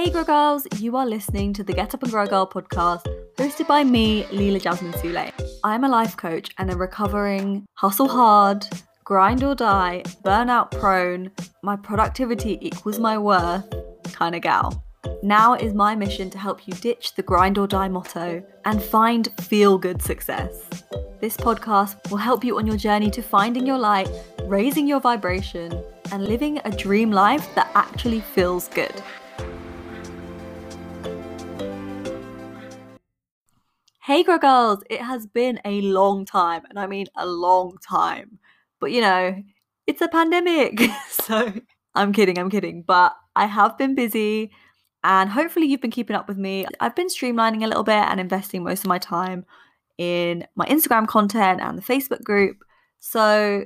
Hey 0.00 0.08
Grow 0.08 0.24
Girls, 0.24 0.66
you 0.78 0.96
are 0.96 1.04
listening 1.06 1.52
to 1.52 1.62
the 1.62 1.74
Get 1.74 1.92
Up 1.92 2.02
and 2.02 2.10
Grow 2.10 2.26
Girl 2.26 2.46
podcast, 2.46 3.04
hosted 3.36 3.66
by 3.66 3.84
me, 3.84 4.22
Leela 4.30 4.58
Jasmine 4.58 4.94
Sule. 4.94 5.30
I'm 5.62 5.84
a 5.84 5.90
life 5.90 6.16
coach 6.16 6.48
and 6.56 6.70
a 6.70 6.74
recovering 6.74 7.66
hustle 7.74 8.08
hard, 8.08 8.66
grind 9.04 9.44
or 9.44 9.54
die, 9.54 10.02
burnout 10.24 10.70
prone, 10.70 11.30
my 11.62 11.76
productivity 11.76 12.56
equals 12.62 12.98
my 12.98 13.18
worth 13.18 13.68
kind 14.14 14.34
of 14.34 14.40
gal. 14.40 14.82
Now 15.22 15.52
is 15.52 15.74
my 15.74 15.94
mission 15.94 16.30
to 16.30 16.38
help 16.38 16.66
you 16.66 16.72
ditch 16.72 17.14
the 17.14 17.22
grind 17.22 17.58
or 17.58 17.66
die 17.66 17.88
motto 17.88 18.42
and 18.64 18.82
find 18.82 19.28
feel 19.42 19.76
good 19.76 20.00
success. 20.00 20.66
This 21.20 21.36
podcast 21.36 22.10
will 22.10 22.16
help 22.16 22.42
you 22.42 22.56
on 22.56 22.66
your 22.66 22.78
journey 22.78 23.10
to 23.10 23.20
finding 23.20 23.66
your 23.66 23.76
light, 23.76 24.08
raising 24.44 24.88
your 24.88 25.00
vibration, 25.00 25.78
and 26.10 26.26
living 26.26 26.58
a 26.64 26.70
dream 26.70 27.12
life 27.12 27.54
that 27.54 27.70
actually 27.74 28.20
feels 28.20 28.66
good. 28.68 28.94
Hey, 34.10 34.24
Girls! 34.24 34.82
It 34.90 35.00
has 35.00 35.24
been 35.24 35.60
a 35.64 35.82
long 35.82 36.24
time, 36.24 36.62
and 36.68 36.80
I 36.80 36.88
mean 36.88 37.06
a 37.14 37.24
long 37.24 37.76
time. 37.88 38.40
But 38.80 38.90
you 38.90 39.02
know, 39.02 39.40
it's 39.86 40.00
a 40.00 40.08
pandemic. 40.08 40.80
so 41.10 41.52
I'm 41.94 42.12
kidding, 42.12 42.36
I'm 42.36 42.50
kidding. 42.50 42.82
But 42.82 43.14
I 43.36 43.46
have 43.46 43.78
been 43.78 43.94
busy, 43.94 44.50
and 45.04 45.30
hopefully, 45.30 45.66
you've 45.66 45.80
been 45.80 45.92
keeping 45.92 46.16
up 46.16 46.26
with 46.26 46.38
me. 46.38 46.66
I've 46.80 46.96
been 46.96 47.06
streamlining 47.06 47.62
a 47.62 47.68
little 47.68 47.84
bit 47.84 48.02
and 48.02 48.18
investing 48.18 48.64
most 48.64 48.80
of 48.80 48.88
my 48.88 48.98
time 48.98 49.46
in 49.96 50.44
my 50.56 50.66
Instagram 50.66 51.06
content 51.06 51.60
and 51.60 51.78
the 51.78 51.82
Facebook 51.82 52.24
group. 52.24 52.64
So 52.98 53.64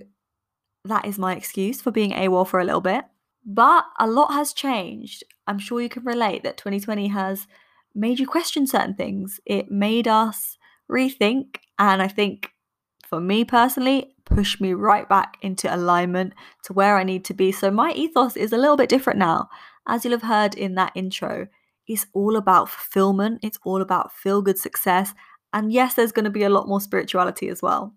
that 0.84 1.06
is 1.06 1.18
my 1.18 1.34
excuse 1.36 1.80
for 1.80 1.90
being 1.90 2.10
AWOL 2.10 2.46
for 2.46 2.60
a 2.60 2.64
little 2.64 2.82
bit. 2.82 3.06
But 3.46 3.86
a 3.98 4.06
lot 4.06 4.34
has 4.34 4.52
changed. 4.52 5.24
I'm 5.46 5.58
sure 5.58 5.80
you 5.80 5.88
can 5.88 6.04
relate 6.04 6.42
that 6.42 6.58
2020 6.58 7.08
has 7.08 7.46
made 7.94 8.18
you 8.18 8.26
question 8.26 8.66
certain 8.66 8.94
things. 8.94 9.40
It 9.46 9.70
made 9.70 10.08
us 10.08 10.58
rethink, 10.90 11.56
and 11.78 12.02
I 12.02 12.08
think 12.08 12.50
for 13.06 13.20
me 13.20 13.44
personally, 13.44 14.14
pushed 14.24 14.60
me 14.60 14.72
right 14.72 15.08
back 15.08 15.36
into 15.42 15.72
alignment 15.74 16.32
to 16.64 16.72
where 16.72 16.96
I 16.96 17.04
need 17.04 17.24
to 17.26 17.34
be. 17.34 17.52
So 17.52 17.70
my 17.70 17.92
ethos 17.92 18.36
is 18.36 18.52
a 18.52 18.56
little 18.56 18.76
bit 18.76 18.88
different 18.88 19.18
now. 19.18 19.48
As 19.86 20.04
you'll 20.04 20.12
have 20.12 20.22
heard 20.22 20.54
in 20.54 20.74
that 20.76 20.92
intro, 20.94 21.46
it's 21.86 22.06
all 22.14 22.36
about 22.36 22.70
fulfillment, 22.70 23.40
it's 23.42 23.58
all 23.64 23.82
about 23.82 24.12
feel 24.12 24.40
good 24.42 24.58
success. 24.58 25.14
And 25.52 25.72
yes, 25.72 25.94
there's 25.94 26.12
going 26.12 26.24
to 26.24 26.30
be 26.30 26.42
a 26.42 26.50
lot 26.50 26.66
more 26.66 26.80
spirituality 26.80 27.48
as 27.48 27.62
well. 27.62 27.94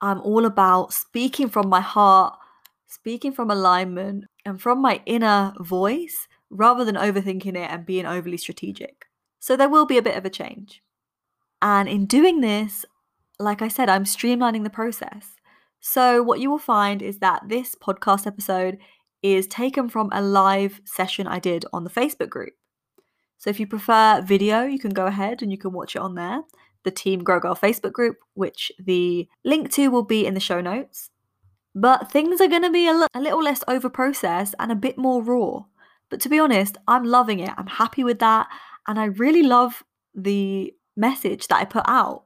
I'm 0.00 0.20
all 0.20 0.44
about 0.44 0.92
speaking 0.92 1.48
from 1.48 1.68
my 1.68 1.80
heart, 1.80 2.38
speaking 2.86 3.32
from 3.32 3.50
alignment, 3.50 4.24
and 4.44 4.60
from 4.60 4.80
my 4.82 5.00
inner 5.06 5.54
voice 5.60 6.28
rather 6.50 6.84
than 6.84 6.96
overthinking 6.96 7.56
it 7.56 7.70
and 7.70 7.86
being 7.86 8.04
overly 8.04 8.36
strategic. 8.36 9.01
So 9.42 9.56
there 9.56 9.68
will 9.68 9.86
be 9.86 9.98
a 9.98 10.02
bit 10.02 10.16
of 10.16 10.24
a 10.24 10.30
change. 10.30 10.84
And 11.60 11.88
in 11.88 12.06
doing 12.06 12.42
this, 12.42 12.84
like 13.40 13.60
I 13.60 13.66
said, 13.66 13.88
I'm 13.88 14.04
streamlining 14.04 14.62
the 14.62 14.70
process. 14.70 15.34
So, 15.80 16.22
what 16.22 16.38
you 16.38 16.48
will 16.48 16.58
find 16.60 17.02
is 17.02 17.18
that 17.18 17.48
this 17.48 17.74
podcast 17.74 18.24
episode 18.24 18.78
is 19.20 19.48
taken 19.48 19.88
from 19.88 20.10
a 20.12 20.22
live 20.22 20.80
session 20.84 21.26
I 21.26 21.40
did 21.40 21.64
on 21.72 21.82
the 21.82 21.90
Facebook 21.90 22.30
group. 22.30 22.52
So, 23.36 23.50
if 23.50 23.58
you 23.58 23.66
prefer 23.66 24.22
video, 24.22 24.62
you 24.62 24.78
can 24.78 24.92
go 24.92 25.06
ahead 25.06 25.42
and 25.42 25.50
you 25.50 25.58
can 25.58 25.72
watch 25.72 25.96
it 25.96 26.02
on 26.02 26.14
there. 26.14 26.42
The 26.84 26.92
Team 26.92 27.24
Grow 27.24 27.40
Girl 27.40 27.56
Facebook 27.56 27.92
group, 27.92 28.18
which 28.34 28.70
the 28.78 29.28
link 29.44 29.72
to 29.72 29.88
will 29.88 30.04
be 30.04 30.24
in 30.24 30.34
the 30.34 30.40
show 30.40 30.60
notes. 30.60 31.10
But 31.74 32.12
things 32.12 32.40
are 32.40 32.46
going 32.46 32.62
to 32.62 32.70
be 32.70 32.86
a, 32.86 32.92
l- 32.92 33.08
a 33.12 33.20
little 33.20 33.42
less 33.42 33.64
over 33.66 33.90
processed 33.90 34.54
and 34.60 34.70
a 34.70 34.76
bit 34.76 34.96
more 34.96 35.20
raw. 35.20 35.64
But 36.10 36.20
to 36.20 36.28
be 36.28 36.38
honest, 36.38 36.76
I'm 36.86 37.04
loving 37.04 37.40
it. 37.40 37.50
I'm 37.56 37.66
happy 37.66 38.04
with 38.04 38.20
that. 38.20 38.46
And 38.86 38.98
I 38.98 39.04
really 39.04 39.42
love 39.42 39.82
the 40.14 40.74
message 40.96 41.48
that 41.48 41.56
I 41.60 41.64
put 41.64 41.84
out. 41.86 42.24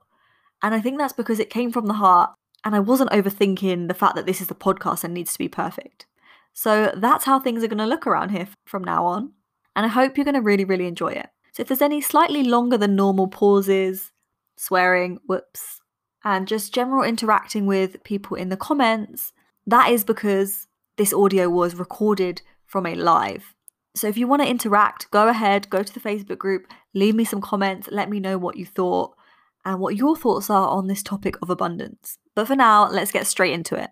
And 0.62 0.74
I 0.74 0.80
think 0.80 0.98
that's 0.98 1.12
because 1.12 1.38
it 1.38 1.50
came 1.50 1.72
from 1.72 1.86
the 1.86 1.94
heart 1.94 2.30
and 2.64 2.74
I 2.74 2.80
wasn't 2.80 3.10
overthinking 3.10 3.88
the 3.88 3.94
fact 3.94 4.16
that 4.16 4.26
this 4.26 4.40
is 4.40 4.48
the 4.48 4.54
podcast 4.54 5.04
and 5.04 5.14
needs 5.14 5.32
to 5.32 5.38
be 5.38 5.48
perfect. 5.48 6.06
So 6.52 6.92
that's 6.96 7.24
how 7.24 7.38
things 7.38 7.62
are 7.62 7.68
going 7.68 7.78
to 7.78 7.86
look 7.86 8.06
around 8.06 8.30
here 8.30 8.48
from 8.64 8.82
now 8.82 9.04
on. 9.04 9.32
And 9.76 9.84
I 9.84 9.90
hope 9.90 10.16
you're 10.16 10.24
going 10.24 10.34
to 10.34 10.40
really, 10.40 10.64
really 10.64 10.86
enjoy 10.86 11.12
it. 11.12 11.28
So 11.52 11.60
if 11.60 11.68
there's 11.68 11.82
any 11.82 12.00
slightly 12.00 12.42
longer 12.42 12.78
than 12.78 12.96
normal 12.96 13.28
pauses, 13.28 14.12
swearing, 14.56 15.18
whoops, 15.26 15.80
and 16.24 16.48
just 16.48 16.74
general 16.74 17.04
interacting 17.04 17.66
with 17.66 18.02
people 18.04 18.36
in 18.36 18.48
the 18.48 18.56
comments, 18.56 19.32
that 19.66 19.90
is 19.90 20.02
because 20.02 20.66
this 20.96 21.12
audio 21.12 21.48
was 21.48 21.74
recorded 21.74 22.42
from 22.64 22.86
a 22.86 22.94
live. 22.94 23.54
So 23.96 24.08
if 24.08 24.18
you 24.18 24.28
want 24.28 24.42
to 24.42 24.48
interact, 24.48 25.10
go 25.10 25.28
ahead, 25.28 25.70
go 25.70 25.82
to 25.82 25.92
the 25.92 26.00
Facebook 26.00 26.36
group, 26.36 26.70
leave 26.92 27.14
me 27.14 27.24
some 27.24 27.40
comments, 27.40 27.88
let 27.90 28.10
me 28.10 28.20
know 28.20 28.36
what 28.36 28.58
you 28.58 28.66
thought 28.66 29.16
and 29.64 29.80
what 29.80 29.96
your 29.96 30.14
thoughts 30.14 30.50
are 30.50 30.68
on 30.68 30.86
this 30.86 31.02
topic 31.02 31.36
of 31.40 31.48
abundance. 31.48 32.18
But 32.34 32.46
for 32.46 32.54
now, 32.54 32.90
let's 32.90 33.10
get 33.10 33.26
straight 33.26 33.54
into 33.54 33.74
it. 33.74 33.88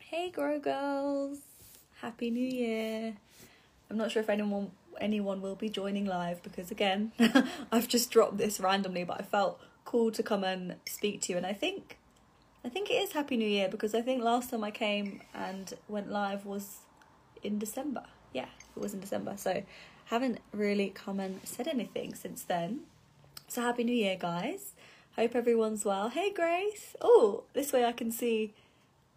Hey, 0.00 0.28
Grow 0.30 0.58
Girls! 0.58 1.38
Happy 2.00 2.30
New 2.30 2.48
Year! 2.48 3.14
I'm 3.88 3.96
not 3.96 4.10
sure 4.10 4.22
if 4.22 4.28
anyone 4.28 4.72
anyone 5.00 5.40
will 5.40 5.54
be 5.54 5.68
joining 5.68 6.04
live 6.04 6.42
because 6.42 6.70
again, 6.70 7.12
I've 7.72 7.86
just 7.86 8.10
dropped 8.10 8.38
this 8.38 8.58
randomly, 8.58 9.04
but 9.04 9.20
I 9.20 9.22
felt 9.22 9.60
cool 9.84 10.10
to 10.10 10.22
come 10.22 10.42
and 10.42 10.76
speak 10.86 11.20
to 11.22 11.32
you, 11.32 11.36
and 11.36 11.46
I 11.46 11.52
think 11.52 11.98
I 12.64 12.68
think 12.68 12.90
it 12.90 12.94
is 12.94 13.12
Happy 13.12 13.36
New 13.36 13.48
Year 13.48 13.68
because 13.68 13.92
I 13.92 14.02
think 14.02 14.22
last 14.22 14.50
time 14.50 14.62
I 14.62 14.70
came 14.70 15.20
and 15.34 15.74
went 15.88 16.10
live 16.12 16.46
was 16.46 16.78
in 17.42 17.58
December. 17.58 18.04
Yeah, 18.32 18.46
it 18.76 18.80
was 18.80 18.94
in 18.94 19.00
December. 19.00 19.34
So 19.36 19.64
haven't 20.06 20.38
really 20.52 20.90
come 20.90 21.18
and 21.18 21.40
said 21.42 21.66
anything 21.66 22.14
since 22.14 22.44
then. 22.44 22.82
So 23.48 23.62
Happy 23.62 23.82
New 23.82 23.94
Year, 23.94 24.16
guys. 24.16 24.74
Hope 25.16 25.34
everyone's 25.34 25.84
well. 25.84 26.10
Hey, 26.10 26.32
Grace. 26.32 26.94
Oh, 27.00 27.42
this 27.52 27.72
way 27.72 27.84
I 27.84 27.92
can 27.92 28.12
see. 28.12 28.54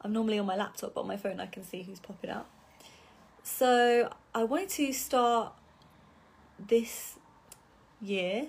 I'm 0.02 0.12
normally 0.12 0.40
on 0.40 0.48
my 0.48 0.56
laptop, 0.56 0.96
but 0.96 1.02
on 1.02 1.08
my 1.08 1.18
phone 1.18 1.40
I 1.40 1.46
can 1.46 1.64
see 1.64 1.84
who's 1.84 2.00
popping 2.00 2.32
up. 2.32 2.50
So 3.44 4.12
I 4.34 4.44
wanted 4.44 4.70
to 4.70 4.92
start 4.92 5.54
this 6.58 7.16
year 8.02 8.48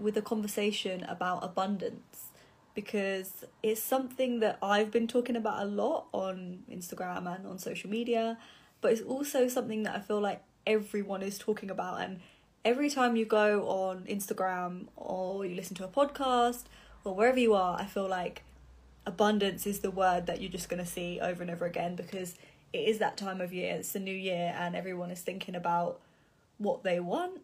with 0.00 0.16
a 0.16 0.22
conversation 0.22 1.04
about 1.04 1.44
abundance 1.44 2.27
because 2.78 3.44
it's 3.60 3.82
something 3.82 4.38
that 4.38 4.56
I've 4.62 4.92
been 4.92 5.08
talking 5.08 5.34
about 5.34 5.60
a 5.60 5.66
lot 5.66 6.06
on 6.12 6.62
Instagram 6.70 7.26
and 7.26 7.44
on 7.44 7.58
social 7.58 7.90
media, 7.90 8.38
but 8.80 8.92
it's 8.92 9.00
also 9.02 9.48
something 9.48 9.82
that 9.82 9.96
I 9.96 9.98
feel 9.98 10.20
like 10.20 10.44
everyone 10.64 11.20
is 11.22 11.38
talking 11.38 11.70
about. 11.70 12.00
And 12.00 12.20
every 12.64 12.88
time 12.88 13.16
you 13.16 13.24
go 13.24 13.66
on 13.66 14.04
Instagram 14.04 14.84
or 14.94 15.44
you 15.44 15.56
listen 15.56 15.74
to 15.78 15.84
a 15.84 15.88
podcast 15.88 16.66
or 17.02 17.16
wherever 17.16 17.40
you 17.40 17.52
are, 17.54 17.76
I 17.76 17.84
feel 17.84 18.08
like 18.08 18.44
abundance 19.04 19.66
is 19.66 19.80
the 19.80 19.90
word 19.90 20.26
that 20.26 20.40
you're 20.40 20.52
just 20.52 20.68
going 20.68 20.78
to 20.78 20.88
see 20.88 21.18
over 21.20 21.42
and 21.42 21.50
over 21.50 21.66
again 21.66 21.96
because 21.96 22.36
it 22.72 22.88
is 22.88 22.98
that 22.98 23.16
time 23.16 23.40
of 23.40 23.52
year, 23.52 23.74
it's 23.74 23.90
the 23.90 23.98
new 23.98 24.14
year, 24.14 24.54
and 24.56 24.76
everyone 24.76 25.10
is 25.10 25.20
thinking 25.22 25.56
about 25.56 25.98
what 26.58 26.84
they 26.84 27.00
want, 27.00 27.40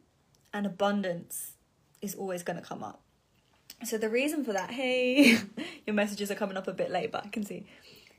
and 0.53 0.65
abundance 0.65 1.55
is 2.00 2.15
always 2.15 2.44
going 2.44 2.61
to 2.61 2.65
come 2.65 2.84
up. 2.84 3.00
So 3.85 3.99
the 3.99 4.09
reason 4.09 4.45
for 4.45 4.53
that, 4.53 4.71
hey, 4.71 5.39
your 5.87 5.95
messages 5.95 6.31
are 6.31 6.35
coming 6.35 6.57
up 6.57 6.69
a 6.69 6.73
bit 6.73 6.91
late, 6.91 7.13
but 7.13 7.25
I 7.27 7.29
can 7.29 7.45
see. 7.45 7.67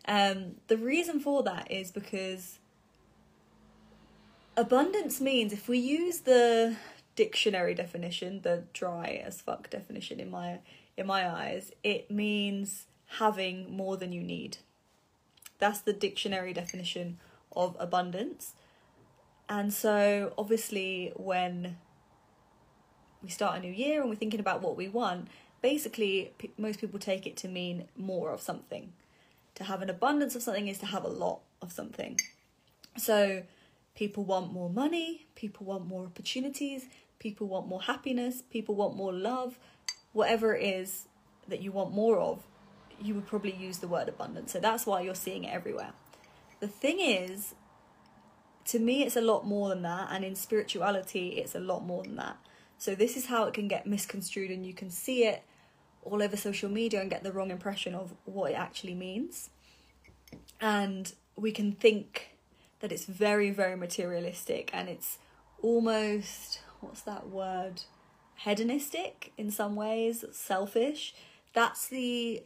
Um, 0.07 0.55
the 0.67 0.77
reason 0.77 1.19
for 1.19 1.41
that 1.43 1.71
is 1.71 1.91
because 1.91 2.59
abundance 4.55 5.19
means 5.19 5.51
if 5.51 5.67
we 5.67 5.79
use 5.79 6.19
the 6.19 6.75
dictionary 7.15 7.73
definition, 7.73 8.41
the 8.41 8.63
dry 8.73 9.21
as 9.25 9.41
fuck 9.41 9.69
definition 9.69 10.19
in 10.19 10.29
my 10.29 10.59
in 10.97 11.07
my 11.07 11.29
eyes, 11.29 11.71
it 11.83 12.09
means 12.09 12.85
having 13.17 13.75
more 13.75 13.97
than 13.97 14.13
you 14.13 14.21
need. 14.21 14.57
That's 15.59 15.81
the 15.81 15.93
dictionary 15.93 16.53
definition 16.53 17.19
of 17.55 17.75
abundance. 17.79 18.53
And 19.49 19.73
so 19.73 20.33
obviously 20.37 21.11
when 21.15 21.77
we 23.21 23.29
start 23.29 23.57
a 23.57 23.59
new 23.59 23.71
year 23.71 24.01
and 24.01 24.09
we're 24.09 24.15
thinking 24.15 24.39
about 24.39 24.61
what 24.61 24.77
we 24.77 24.87
want, 24.87 25.27
basically 25.61 26.33
p- 26.37 26.51
most 26.57 26.79
people 26.79 26.99
take 26.99 27.25
it 27.25 27.37
to 27.37 27.47
mean 27.47 27.87
more 27.97 28.31
of 28.31 28.41
something. 28.41 28.93
To 29.55 29.63
have 29.63 29.81
an 29.81 29.89
abundance 29.89 30.35
of 30.35 30.41
something 30.41 30.67
is 30.67 30.79
to 30.79 30.85
have 30.85 31.03
a 31.03 31.09
lot 31.09 31.39
of 31.61 31.71
something. 31.71 32.19
So 32.97 33.43
people 33.95 34.25
want 34.25 34.51
more 34.51 34.69
money 34.69 35.25
people 35.35 35.65
want 35.65 35.87
more 35.87 36.03
opportunities 36.03 36.85
people 37.17 37.47
want 37.47 37.65
more 37.65 37.81
happiness 37.81 38.43
people 38.51 38.75
want 38.75 38.93
more 38.93 39.13
love 39.13 39.57
whatever 40.11 40.53
it 40.55 40.63
is 40.63 41.05
that 41.47 41.61
you 41.61 41.71
want 41.71 41.93
more 41.93 42.19
of 42.19 42.43
you 43.01 43.13
would 43.13 43.27
probably 43.27 43.53
use 43.53 43.79
the 43.79 43.87
word 43.89 44.07
abundance. 44.07 44.53
So 44.53 44.59
that's 44.59 44.85
why 44.85 45.01
you're 45.01 45.15
seeing 45.15 45.43
it 45.43 45.53
everywhere. 45.53 45.91
The 46.61 46.67
thing 46.67 46.99
is 46.99 47.55
to 48.65 48.79
me 48.79 49.03
it's 49.03 49.15
a 49.15 49.21
lot 49.21 49.45
more 49.45 49.69
than 49.69 49.83
that 49.83 50.07
and 50.11 50.23
in 50.25 50.35
spirituality 50.35 51.29
it's 51.29 51.53
a 51.53 51.59
lot 51.59 51.85
more 51.85 52.03
than 52.03 52.15
that 52.15 52.37
so 52.77 52.95
this 52.95 53.17
is 53.17 53.27
how 53.27 53.45
it 53.45 53.53
can 53.53 53.67
get 53.67 53.87
misconstrued 53.87 54.51
and 54.51 54.65
you 54.65 54.73
can 54.73 54.89
see 54.89 55.25
it 55.25 55.43
all 56.03 56.21
over 56.21 56.37
social 56.37 56.69
media 56.69 57.01
and 57.01 57.09
get 57.09 57.23
the 57.23 57.31
wrong 57.31 57.51
impression 57.51 57.95
of 57.95 58.13
what 58.25 58.51
it 58.51 58.55
actually 58.55 58.93
means. 58.93 59.49
And 60.61 61.11
we 61.35 61.51
can 61.51 61.71
think 61.71 62.37
that 62.79 62.91
it's 62.91 63.05
very, 63.05 63.49
very 63.49 63.75
materialistic 63.75 64.69
and 64.73 64.87
it's 64.87 65.17
almost, 65.61 66.61
what's 66.81 67.01
that 67.01 67.29
word? 67.29 67.81
Hedonistic 68.35 69.31
in 69.37 69.49
some 69.49 69.75
ways, 69.75 70.23
selfish. 70.31 71.15
That's 71.53 71.87
the 71.87 72.43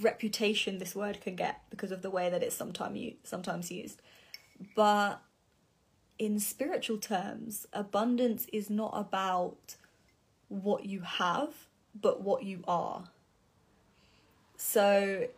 reputation 0.00 0.78
this 0.78 0.94
word 0.94 1.20
can 1.20 1.36
get 1.36 1.62
because 1.70 1.92
of 1.92 2.02
the 2.02 2.10
way 2.10 2.28
that 2.28 2.42
it's 2.42 2.56
sometimes 2.56 3.14
sometimes 3.22 3.70
used. 3.70 4.00
But 4.74 5.20
in 6.18 6.38
spiritual 6.40 6.98
terms, 6.98 7.66
abundance 7.72 8.46
is 8.52 8.70
not 8.70 8.92
about 8.94 9.76
what 10.48 10.86
you 10.86 11.00
have, 11.00 11.50
but 12.00 12.22
what 12.22 12.44
you 12.44 12.62
are. 12.66 13.04
So 14.56 15.28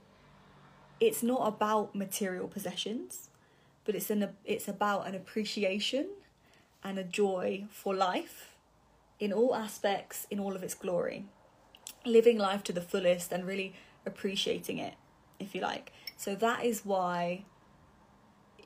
it's 1.00 1.22
not 1.22 1.46
about 1.46 1.94
material 1.94 2.48
possessions, 2.48 3.30
but 3.84 3.94
it's 3.94 4.10
an 4.10 4.28
it's 4.44 4.68
about 4.68 5.06
an 5.06 5.14
appreciation 5.14 6.08
and 6.84 6.98
a 6.98 7.04
joy 7.04 7.66
for 7.70 7.94
life 7.94 8.54
in 9.18 9.32
all 9.32 9.54
aspects, 9.54 10.26
in 10.30 10.38
all 10.38 10.54
of 10.54 10.62
its 10.62 10.74
glory. 10.74 11.24
Living 12.04 12.38
life 12.38 12.62
to 12.64 12.72
the 12.72 12.80
fullest 12.80 13.32
and 13.32 13.44
really 13.44 13.74
appreciating 14.06 14.78
it, 14.78 14.94
if 15.40 15.54
you 15.54 15.60
like. 15.60 15.92
So 16.16 16.36
that 16.36 16.64
is 16.64 16.84
why 16.84 17.44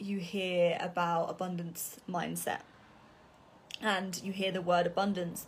you 0.03 0.19
hear 0.19 0.77
about 0.81 1.31
abundance 1.31 1.99
mindset. 2.09 2.61
And 3.81 4.21
you 4.23 4.33
hear 4.33 4.53
the 4.53 4.63
word 4.63 4.87
abundance 4.87 5.47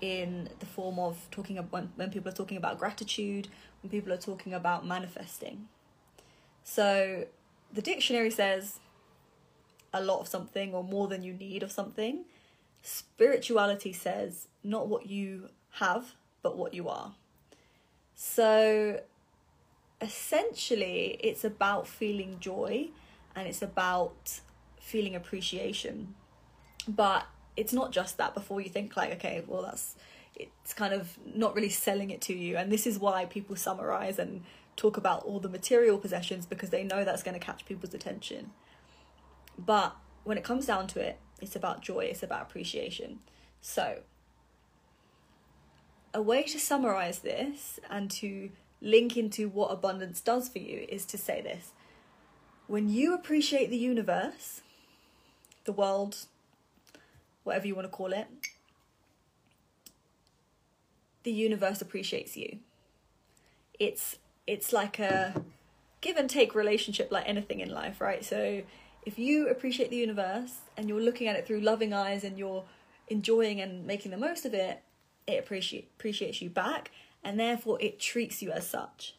in 0.00 0.48
the 0.58 0.66
form 0.66 0.98
of 0.98 1.28
talking 1.30 1.58
about 1.58 1.72
when, 1.72 1.92
when 1.96 2.10
people 2.10 2.28
are 2.30 2.34
talking 2.34 2.56
about 2.56 2.78
gratitude 2.78 3.48
when 3.82 3.90
people 3.90 4.12
are 4.12 4.18
talking 4.18 4.52
about 4.52 4.86
manifesting. 4.86 5.68
So 6.64 7.26
the 7.72 7.82
dictionary 7.82 8.30
says 8.30 8.80
a 9.92 10.02
lot 10.02 10.20
of 10.20 10.28
something 10.28 10.74
or 10.74 10.84
more 10.84 11.08
than 11.08 11.22
you 11.22 11.32
need 11.32 11.62
of 11.62 11.72
something. 11.72 12.24
Spirituality 12.82 13.92
says 13.92 14.48
not 14.62 14.88
what 14.88 15.06
you 15.06 15.48
have 15.72 16.14
but 16.42 16.56
what 16.56 16.74
you 16.74 16.88
are. 16.88 17.14
So 18.14 19.00
essentially 20.00 21.18
it's 21.20 21.44
about 21.44 21.86
feeling 21.86 22.36
joy 22.40 22.90
and 23.36 23.46
it's 23.46 23.62
about 23.62 24.40
feeling 24.80 25.14
appreciation. 25.14 26.14
But 26.88 27.26
it's 27.56 27.72
not 27.72 27.92
just 27.92 28.16
that 28.16 28.34
before 28.34 28.60
you 28.60 28.68
think 28.68 28.96
like 28.96 29.12
okay 29.12 29.42
well 29.46 29.62
that's 29.62 29.96
it's 30.34 30.74
kind 30.74 30.92
of 30.92 31.16
not 31.34 31.54
really 31.54 31.70
selling 31.70 32.10
it 32.10 32.20
to 32.22 32.34
you. 32.34 32.56
And 32.56 32.70
this 32.70 32.86
is 32.86 32.98
why 32.98 33.24
people 33.24 33.56
summarize 33.56 34.18
and 34.18 34.42
talk 34.76 34.98
about 34.98 35.24
all 35.24 35.40
the 35.40 35.48
material 35.48 35.96
possessions 35.96 36.44
because 36.44 36.68
they 36.68 36.84
know 36.84 37.04
that's 37.04 37.22
going 37.22 37.38
to 37.38 37.44
catch 37.44 37.64
people's 37.64 37.94
attention. 37.94 38.50
But 39.58 39.96
when 40.24 40.36
it 40.36 40.44
comes 40.44 40.66
down 40.66 40.88
to 40.88 41.00
it 41.00 41.18
it's 41.40 41.56
about 41.56 41.82
joy 41.82 42.00
it's 42.10 42.22
about 42.22 42.42
appreciation. 42.42 43.20
So 43.60 44.00
a 46.12 46.22
way 46.22 46.42
to 46.44 46.58
summarize 46.58 47.20
this 47.20 47.78
and 47.90 48.10
to 48.10 48.50
link 48.80 49.16
into 49.16 49.48
what 49.48 49.68
abundance 49.68 50.20
does 50.20 50.48
for 50.48 50.58
you 50.58 50.86
is 50.88 51.04
to 51.06 51.18
say 51.18 51.40
this 51.40 51.72
when 52.66 52.88
you 52.88 53.14
appreciate 53.14 53.70
the 53.70 53.76
universe, 53.76 54.62
the 55.64 55.72
world, 55.72 56.26
whatever 57.44 57.66
you 57.66 57.74
want 57.74 57.86
to 57.86 57.90
call 57.90 58.12
it, 58.12 58.26
the 61.22 61.32
universe 61.32 61.80
appreciates 61.80 62.36
you. 62.36 62.58
It's 63.78 64.18
it's 64.46 64.72
like 64.72 64.98
a 64.98 65.42
give 66.00 66.16
and 66.16 66.30
take 66.30 66.54
relationship 66.54 67.10
like 67.10 67.28
anything 67.28 67.60
in 67.60 67.70
life, 67.70 68.00
right? 68.00 68.24
So 68.24 68.62
if 69.04 69.18
you 69.18 69.48
appreciate 69.48 69.90
the 69.90 69.96
universe 69.96 70.54
and 70.76 70.88
you're 70.88 71.00
looking 71.00 71.26
at 71.26 71.36
it 71.36 71.46
through 71.46 71.60
loving 71.60 71.92
eyes 71.92 72.24
and 72.24 72.38
you're 72.38 72.64
enjoying 73.08 73.60
and 73.60 73.86
making 73.86 74.10
the 74.12 74.16
most 74.16 74.44
of 74.44 74.54
it, 74.54 74.82
it 75.26 75.38
appreciate 75.38 75.90
appreciates 75.96 76.40
you 76.40 76.50
back 76.50 76.90
and 77.24 77.38
therefore 77.38 77.78
it 77.80 77.98
treats 77.98 78.40
you 78.42 78.50
as 78.52 78.68
such. 78.68 79.14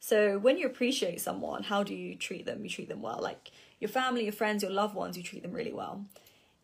So 0.00 0.38
when 0.38 0.58
you 0.58 0.66
appreciate 0.66 1.20
someone, 1.20 1.64
how 1.64 1.82
do 1.82 1.94
you 1.94 2.14
treat 2.14 2.46
them? 2.46 2.62
You 2.62 2.70
treat 2.70 2.88
them 2.88 3.02
well. 3.02 3.18
Like 3.20 3.50
your 3.80 3.88
family, 3.88 4.24
your 4.24 4.32
friends, 4.32 4.62
your 4.62 4.72
loved 4.72 4.94
ones, 4.94 5.16
you 5.16 5.22
treat 5.22 5.42
them 5.42 5.52
really 5.52 5.72
well. 5.72 6.04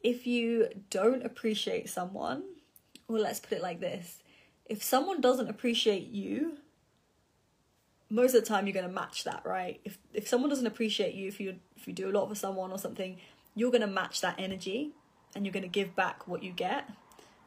If 0.03 0.27
you 0.27 0.69
don't 0.91 1.25
appreciate 1.25 1.89
someone, 1.89 2.45
well, 3.09 3.23
let's 3.23 3.41
put 3.41 3.59
it 3.59 3.63
like 3.63 3.81
this 3.81 4.19
if 4.67 4.83
someone 4.83 5.21
doesn't 5.21 5.49
appreciate 5.49 6.09
you, 6.09 6.59
most 8.11 8.35
of 8.35 8.43
the 8.43 8.47
time 8.47 8.67
you're 8.67 8.75
going 8.75 8.87
to 8.87 8.93
match 8.93 9.25
that, 9.25 9.43
right? 9.45 9.81
If 9.85 9.99
if 10.13 10.29
someone 10.29 10.51
doesn't 10.51 10.67
appreciate 10.67 11.15
you, 11.15 11.29
if 11.29 11.41
you 11.41 11.57
if 11.77 11.87
you 11.87 11.93
do 11.93 12.09
a 12.09 12.13
lot 12.13 12.29
for 12.29 12.35
someone 12.35 12.71
or 12.71 12.79
something, 12.79 13.19
you're 13.55 13.71
going 13.71 13.81
to 13.81 13.87
match 13.87 14.21
that 14.21 14.37
energy 14.39 14.93
and 15.35 15.45
you're 15.45 15.53
going 15.53 15.65
to 15.65 15.69
give 15.69 15.95
back 15.97 16.27
what 16.29 16.43
you 16.43 16.53
get. 16.53 16.89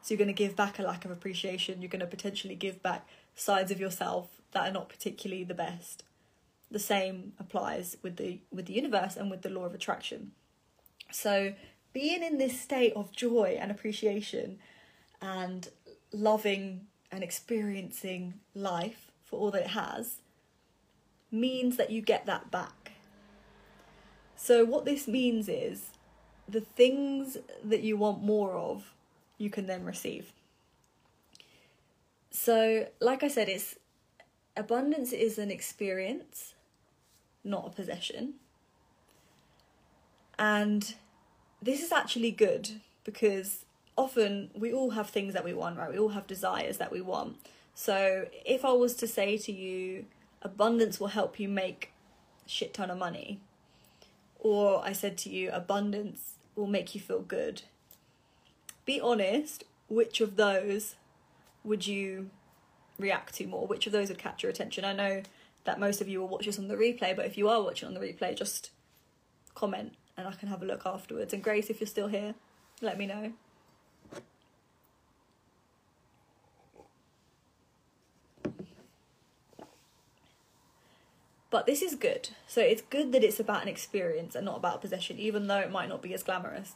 So 0.02 0.14
you're 0.14 0.18
going 0.18 0.28
to 0.28 0.34
give 0.34 0.54
back 0.54 0.78
a 0.78 0.82
lack 0.82 1.04
of 1.04 1.10
appreciation. 1.10 1.82
You're 1.82 1.88
going 1.88 2.00
to 2.00 2.06
potentially 2.06 2.54
give 2.54 2.82
back 2.82 3.06
sides 3.34 3.70
of 3.70 3.80
yourself 3.80 4.37
that 4.52 4.68
are 4.68 4.72
not 4.72 4.88
particularly 4.88 5.44
the 5.44 5.54
best. 5.54 6.04
The 6.70 6.78
same 6.78 7.32
applies 7.38 7.96
with 8.02 8.16
the 8.16 8.40
with 8.52 8.66
the 8.66 8.74
universe 8.74 9.16
and 9.16 9.30
with 9.30 9.42
the 9.42 9.50
law 9.50 9.64
of 9.64 9.74
attraction. 9.74 10.32
So 11.10 11.54
being 11.92 12.22
in 12.22 12.38
this 12.38 12.60
state 12.60 12.92
of 12.94 13.12
joy 13.12 13.56
and 13.58 13.70
appreciation 13.70 14.58
and 15.22 15.68
loving 16.12 16.86
and 17.10 17.24
experiencing 17.24 18.34
life 18.54 19.10
for 19.24 19.38
all 19.38 19.50
that 19.52 19.62
it 19.62 19.68
has 19.68 20.20
means 21.30 21.76
that 21.76 21.90
you 21.90 22.02
get 22.02 22.26
that 22.26 22.50
back. 22.50 22.92
So 24.36 24.64
what 24.64 24.84
this 24.84 25.08
means 25.08 25.48
is 25.48 25.90
the 26.48 26.60
things 26.60 27.36
that 27.64 27.82
you 27.82 27.96
want 27.96 28.22
more 28.22 28.52
of, 28.52 28.94
you 29.36 29.50
can 29.50 29.66
then 29.66 29.84
receive. 29.84 30.32
So, 32.30 32.86
like 33.00 33.22
I 33.22 33.28
said, 33.28 33.48
it's 33.48 33.76
abundance 34.58 35.12
is 35.12 35.38
an 35.38 35.50
experience, 35.50 36.54
not 37.44 37.68
a 37.68 37.70
possession. 37.70 38.34
And 40.38 40.94
this 41.62 41.82
is 41.82 41.92
actually 41.92 42.32
good 42.32 42.80
because 43.04 43.64
often 43.96 44.50
we 44.54 44.72
all 44.72 44.90
have 44.90 45.08
things 45.10 45.32
that 45.34 45.44
we 45.44 45.54
want, 45.54 45.78
right? 45.78 45.90
We 45.90 45.98
all 45.98 46.10
have 46.10 46.26
desires 46.26 46.78
that 46.78 46.92
we 46.92 47.00
want. 47.00 47.36
So 47.74 48.26
if 48.44 48.64
I 48.64 48.72
was 48.72 48.94
to 48.96 49.06
say 49.06 49.38
to 49.38 49.52
you, 49.52 50.06
abundance 50.42 50.98
will 50.98 51.08
help 51.08 51.38
you 51.38 51.48
make 51.48 51.92
shit 52.44 52.74
ton 52.74 52.90
of 52.90 52.98
money, 52.98 53.40
or 54.40 54.84
I 54.84 54.92
said 54.92 55.16
to 55.18 55.30
you, 55.30 55.50
abundance 55.52 56.34
will 56.56 56.66
make 56.66 56.94
you 56.94 57.00
feel 57.00 57.20
good, 57.20 57.62
be 58.84 59.00
honest, 59.00 59.64
which 59.88 60.20
of 60.20 60.36
those 60.36 60.96
would 61.62 61.86
you 61.86 62.30
react 62.98 63.34
to 63.36 63.46
more? 63.46 63.66
Which 63.66 63.86
of 63.86 63.92
those 63.92 64.08
would 64.08 64.18
catch 64.18 64.42
your 64.42 64.50
attention? 64.50 64.84
I 64.84 64.92
know 64.92 65.22
that 65.64 65.80
most 65.80 66.00
of 66.00 66.08
you 66.08 66.20
will 66.20 66.28
watch 66.28 66.46
this 66.46 66.58
on 66.58 66.68
the 66.68 66.76
replay, 66.76 67.14
but 67.14 67.26
if 67.26 67.36
you 67.36 67.48
are 67.48 67.62
watching 67.62 67.88
on 67.88 67.94
the 67.94 68.00
replay, 68.00 68.36
just 68.36 68.70
comment 69.54 69.94
and 70.16 70.26
I 70.26 70.32
can 70.32 70.48
have 70.48 70.62
a 70.62 70.66
look 70.66 70.84
afterwards. 70.84 71.32
And 71.32 71.42
Grace, 71.42 71.70
if 71.70 71.80
you're 71.80 71.86
still 71.86 72.08
here, 72.08 72.34
let 72.82 72.98
me 72.98 73.06
know. 73.06 73.32
But 81.50 81.66
this 81.66 81.80
is 81.80 81.94
good. 81.94 82.30
So 82.46 82.60
it's 82.60 82.82
good 82.82 83.12
that 83.12 83.24
it's 83.24 83.40
about 83.40 83.62
an 83.62 83.68
experience 83.68 84.34
and 84.34 84.44
not 84.44 84.58
about 84.58 84.82
possession, 84.82 85.18
even 85.18 85.46
though 85.46 85.58
it 85.58 85.70
might 85.70 85.88
not 85.88 86.02
be 86.02 86.12
as 86.12 86.22
glamorous. 86.22 86.74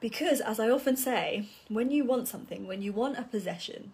Because, 0.00 0.40
as 0.40 0.58
I 0.58 0.68
often 0.70 0.96
say, 0.96 1.48
when 1.68 1.90
you 1.90 2.04
want 2.04 2.28
something, 2.28 2.66
when 2.66 2.82
you 2.82 2.92
want 2.92 3.18
a 3.18 3.22
possession, 3.22 3.92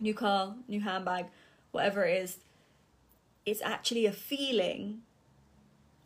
new 0.00 0.14
car, 0.14 0.54
new 0.66 0.80
handbag, 0.80 1.26
whatever 1.70 2.04
it 2.04 2.22
is, 2.22 2.38
it's 3.44 3.62
actually 3.62 4.06
a 4.06 4.12
feeling 4.12 5.02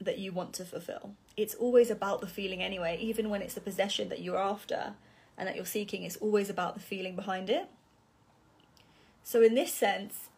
that 0.01 0.19
you 0.19 0.33
want 0.33 0.53
to 0.55 0.65
fulfill. 0.65 1.15
It's 1.37 1.55
always 1.55 1.91
about 1.91 2.21
the 2.21 2.27
feeling 2.27 2.63
anyway, 2.63 2.99
even 3.01 3.31
when 3.31 3.43
it's 3.43 3.55
the 3.55 3.61
possession 3.61 4.09
that 4.09 4.21
you're 4.21 4.39
after 4.39 4.95
and 5.39 5.49
that 5.49 5.57
you're 5.57 5.65
seeking, 5.65 6.03
it's 6.03 6.17
always 6.17 6.51
about 6.51 6.75
the 6.75 6.81
feeling 6.81 7.17
behind 7.17 7.49
it. 7.49 7.69
So, 9.25 9.43
in 9.43 9.55
this 9.55 9.73
sense, 9.73 10.29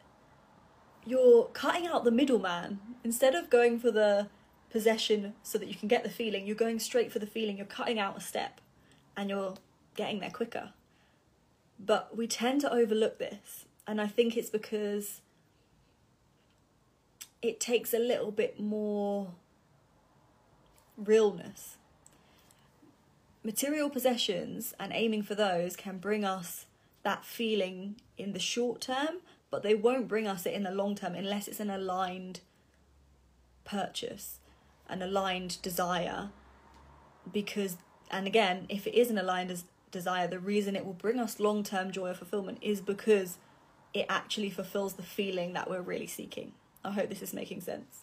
you're 1.05 1.45
cutting 1.53 1.87
out 1.87 2.05
the 2.05 2.11
middleman. 2.11 2.81
Instead 3.03 3.35
of 3.35 3.51
going 3.51 3.79
for 3.79 3.91
the 3.91 4.29
possession 4.71 5.35
so 5.43 5.59
that 5.59 5.69
you 5.69 5.75
can 5.75 5.89
get 5.89 6.03
the 6.05 6.11
feeling, 6.11 6.47
you're 6.47 6.57
going 6.57 6.79
straight 6.79 7.13
for 7.13 7.19
the 7.19 7.27
feeling, 7.27 7.57
you're 7.57 7.67
cutting 7.67 7.99
out 7.99 8.17
a 8.17 8.21
step 8.21 8.61
and 9.17 9.31
you're 9.31 9.55
getting 9.97 10.21
there 10.21 10.31
quicker. 10.31 10.71
But 11.79 12.17
we 12.17 12.27
tend 12.27 12.61
to 12.63 12.73
overlook 12.73 13.19
this, 13.19 13.67
and 13.87 14.01
I 14.01 14.07
think 14.07 14.37
it's 14.37 14.51
because 14.51 15.21
it 17.43 17.61
takes 17.61 17.93
a 17.93 17.99
little 17.99 18.31
bit 18.31 18.59
more 18.59 19.33
realness. 20.97 21.77
Material 23.43 23.91
possessions 23.91 24.73
and 24.81 24.93
aiming 24.95 25.23
for 25.23 25.35
those 25.35 25.77
can 25.77 25.99
bring 25.99 26.25
us 26.25 26.67
that 27.03 27.25
feeling 27.25 27.97
in 28.17 28.33
the 28.33 28.39
short 28.39 28.81
term, 28.81 29.21
but 29.51 29.63
they 29.63 29.75
won't 29.75 30.09
bring 30.09 30.27
us 30.27 30.47
it 30.47 30.55
in 30.55 30.63
the 30.63 30.71
long 30.71 30.95
term 30.95 31.15
unless 31.15 31.47
it's 31.47 31.61
an 31.61 31.69
aligned 31.69 32.41
purchase, 33.65 34.39
an 34.89 35.03
aligned 35.03 35.61
desire 35.61 36.31
because 37.33 37.77
and 38.11 38.27
again 38.27 38.67
if 38.69 38.87
it 38.87 38.95
is 38.95 39.11
an 39.11 39.19
aligned 39.19 39.63
desire 39.95 40.27
the 40.27 40.39
reason 40.39 40.77
it 40.77 40.85
will 40.85 40.93
bring 40.93 41.19
us 41.19 41.41
long-term 41.41 41.93
joy 41.93 42.11
or 42.11 42.15
fulfillment 42.15 42.59
is 42.61 42.81
because 42.81 43.39
it 43.95 44.07
actually 44.09 44.51
fulfills 44.51 44.95
the 44.95 45.03
feeling 45.03 45.53
that 45.55 45.71
we're 45.71 45.81
really 45.81 46.09
seeking. 46.09 46.53
I 46.85 46.91
hope 46.91 47.09
this 47.09 47.23
is 47.23 47.33
making 47.33 47.61
sense. 47.63 48.03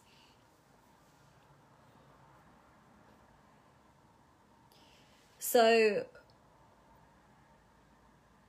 So 5.38 6.06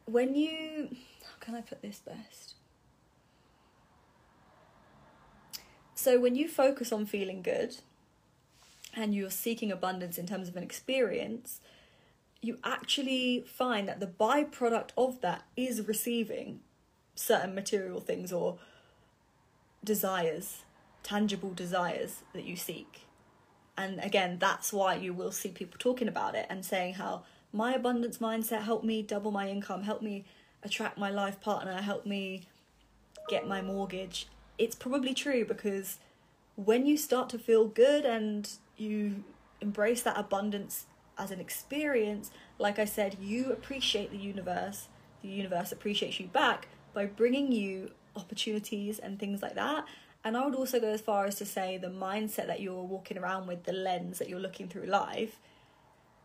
when 0.05 0.35
you 0.35 0.89
how 1.25 1.37
can 1.41 1.55
i 1.55 1.61
put 1.61 1.83
this 1.83 2.01
best? 2.01 2.55
So 5.95 6.21
when 6.21 6.35
you 6.35 6.49
focus 6.49 6.93
on 6.93 7.07
feeling 7.07 7.43
good 7.43 7.77
and 8.95 9.15
you're 9.15 9.31
seeking 9.31 9.73
abundance 9.73 10.19
in 10.19 10.27
terms 10.27 10.49
of 10.49 10.57
an 10.57 10.63
experience, 10.63 11.61
you 12.43 12.59
actually 12.65 13.45
find 13.47 13.89
that 13.89 14.01
the 14.01 14.07
byproduct 14.07 14.91
of 14.99 15.21
that 15.21 15.45
is 15.57 15.87
receiving 15.87 16.61
certain 17.15 17.55
material 17.55 18.01
things 18.01 18.33
or 18.33 18.59
desires, 19.85 20.63
tangible 21.05 21.55
desires 21.55 22.23
that 22.35 22.45
you 22.45 22.57
seek. 22.57 23.07
And 23.79 24.01
again, 24.01 24.39
that's 24.41 24.73
why 24.73 24.97
you 24.97 25.15
will 25.15 25.31
see 25.31 25.51
people 25.51 25.79
talking 25.79 26.09
about 26.09 26.35
it 26.35 26.47
and 26.51 26.65
saying 26.65 26.95
how 26.95 27.23
my 27.53 27.75
abundance 27.75 28.19
mindset 28.19 28.63
helped 28.63 28.85
me 28.85 29.03
double 29.03 29.31
my 29.31 29.49
income, 29.49 29.85
helped 29.85 30.03
me 30.03 30.25
attract 30.65 30.99
my 30.99 31.11
life 31.11 31.41
partner, 31.41 31.81
helped 31.81 32.07
me 32.07 32.43
get 33.29 33.47
my 33.47 33.63
mortgage. 33.63 34.27
It's 34.59 34.75
probably 34.75 35.15
true 35.15 35.45
because 35.45 35.99
when 36.57 36.87
you 36.87 36.97
start 36.97 37.29
to 37.31 37.39
feel 37.39 37.67
good 37.67 38.05
and 38.05 38.51
you 38.77 39.25
embrace 39.61 40.03
that 40.03 40.19
abundance 40.19 40.87
as 41.23 41.31
an 41.31 41.41
experience, 41.41 42.31
like 42.59 42.79
I 42.79 42.85
said, 42.85 43.17
you 43.21 43.53
appreciate 43.53 44.11
the 44.11 44.19
universe, 44.19 44.89
the 45.23 45.29
universe 45.29 45.71
appreciates 45.71 46.19
you 46.19 46.27
back 46.27 46.69
by 46.93 47.07
bringing 47.07 47.53
you 47.53 47.93
opportunities 48.17 48.99
and 48.99 49.19
things 49.19 49.41
like 49.41 49.55
that. 49.55 49.85
And 50.25 50.37
I 50.37 50.45
would 50.45 50.55
also 50.55 50.81
go 50.81 50.89
as 50.89 51.01
far 51.01 51.27
as 51.27 51.37
to 51.37 51.47
say 51.47 51.79
the 51.79 51.89
mindset 51.89 52.47
that 52.49 52.61
you're 52.61 52.83
walking 52.83 53.19
around 53.19 53.47
with, 53.47 53.65
the 53.65 53.73
lens 53.73 54.19
that 54.19 54.29
you're 54.29 54.41
looking 54.41 54.69
through 54.69 54.87
life, 54.87 55.39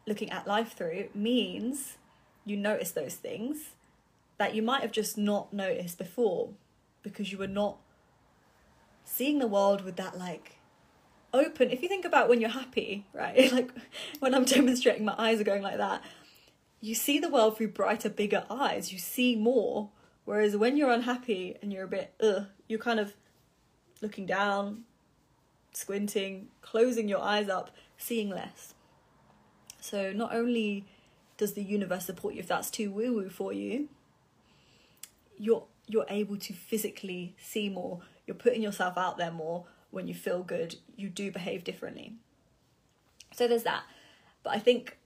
looking 0.06 0.32
at 0.32 0.48
life 0.48 0.74
through, 0.74 1.10
means 1.13 1.98
you 2.46 2.58
notice 2.58 2.92
those 2.92 3.16
things 3.16 3.75
that 4.38 4.56
you 4.56 4.62
might 4.62 4.82
have 4.82 4.92
just 4.92 5.18
not 5.18 5.54
noticed 5.54 5.98
before 5.98 6.50
because 7.04 7.32
you 7.32 7.38
were 7.38 7.48
not 7.48 7.77
seeing 9.04 9.39
the 9.39 9.48
world 9.48 9.84
with 9.84 9.96
that 9.96 10.18
like 10.18 10.56
open 11.38 11.70
if 11.70 11.82
you 11.82 11.88
think 11.88 12.06
about 12.06 12.29
when 12.29 12.41
you're 12.41 12.50
happy 12.50 13.06
right 13.13 13.51
like 13.53 13.72
when 14.20 14.34
i'm 14.34 14.46
demonstrating 14.46 15.06
my 15.06 15.15
eyes 15.17 15.39
are 15.39 15.46
going 15.46 15.62
like 15.62 15.77
that 15.77 16.01
you 16.79 16.96
see 16.96 17.20
the 17.20 17.29
world 17.29 17.58
through 17.58 17.70
brighter 17.70 18.10
bigger 18.10 18.46
eyes. 18.50 18.91
You 18.91 19.00
see 19.00 19.36
more. 19.36 19.89
Whereas 20.25 20.56
when 20.56 20.77
you're 20.77 20.91
unhappy 20.91 21.56
and 21.62 21.72
you're 21.72 21.86
a 21.86 21.88
bit 21.88 22.13
ugh 22.22 22.48
you're 22.67 22.79
kind 22.79 23.00
of 23.00 23.13
looking 24.01 24.25
down 24.25 24.84
squinting 25.72 26.48
closing 26.62 27.08
your 27.08 27.22
eyes 27.22 27.50
up 27.50 27.72
seeing 27.98 28.29
less. 28.29 28.74
So 29.79 30.12
not 30.12 30.36
only 30.36 30.86
does 31.38 31.53
the 31.53 31.63
universe 31.63 32.06
support 32.06 32.34
you 32.34 32.41
if 32.41 32.48
that's 32.48 32.70
too 32.70 32.91
woo 32.91 33.13
woo 33.13 33.29
for 33.29 33.53
you 33.53 33.88
you're 35.38 35.63
you're 35.88 36.06
able 36.10 36.36
to 36.38 36.53
physically 36.53 37.34
see 37.41 37.70
more. 37.70 38.01
You're 38.25 38.36
putting 38.36 38.62
yourself 38.62 38.98
out 38.98 39.17
there 39.17 39.32
more 39.32 39.65
when 39.91 40.08
you 40.08 40.13
feel 40.13 40.44
good, 40.44 40.75
you 40.96 41.10
do 41.10 41.32
behave 41.32 41.63
differently. 41.63 42.13
So 43.34 43.48
there's 43.48 43.63
that. 43.63 43.84
But 44.44 44.53
I 44.53 44.60
think 44.60 44.98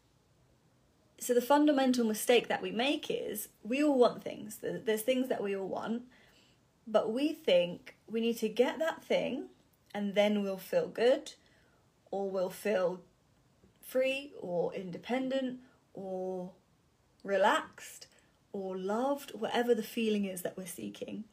so 1.19 1.35
the 1.35 1.41
fundamental 1.41 2.03
mistake 2.03 2.47
that 2.47 2.63
we 2.63 2.71
make 2.71 3.05
is 3.09 3.49
we 3.63 3.83
all 3.83 3.97
want 3.97 4.23
things. 4.23 4.57
There's 4.61 5.03
things 5.03 5.29
that 5.29 5.43
we 5.43 5.55
all 5.55 5.67
want, 5.67 6.03
but 6.87 7.13
we 7.13 7.31
think 7.31 7.95
we 8.09 8.21
need 8.21 8.37
to 8.37 8.49
get 8.49 8.79
that 8.79 9.03
thing 9.03 9.45
and 9.93 10.15
then 10.15 10.41
we'll 10.41 10.57
feel 10.57 10.87
good 10.87 11.33
or 12.09 12.29
we'll 12.29 12.49
feel 12.49 13.01
free 13.81 14.33
or 14.39 14.73
independent 14.73 15.59
or 15.93 16.51
relaxed 17.23 18.07
or 18.51 18.77
loved, 18.77 19.31
whatever 19.31 19.75
the 19.75 19.83
feeling 19.83 20.25
is 20.25 20.41
that 20.41 20.57
we're 20.57 20.65
seeking. 20.65 21.25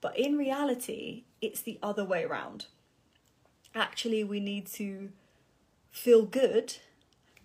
But 0.00 0.18
in 0.18 0.36
reality, 0.36 1.24
it's 1.40 1.60
the 1.60 1.78
other 1.82 2.04
way 2.04 2.24
around. 2.24 2.66
Actually, 3.76 4.24
we 4.24 4.40
need 4.40 4.66
to 4.66 5.10
feel 5.90 6.24
good, 6.24 6.76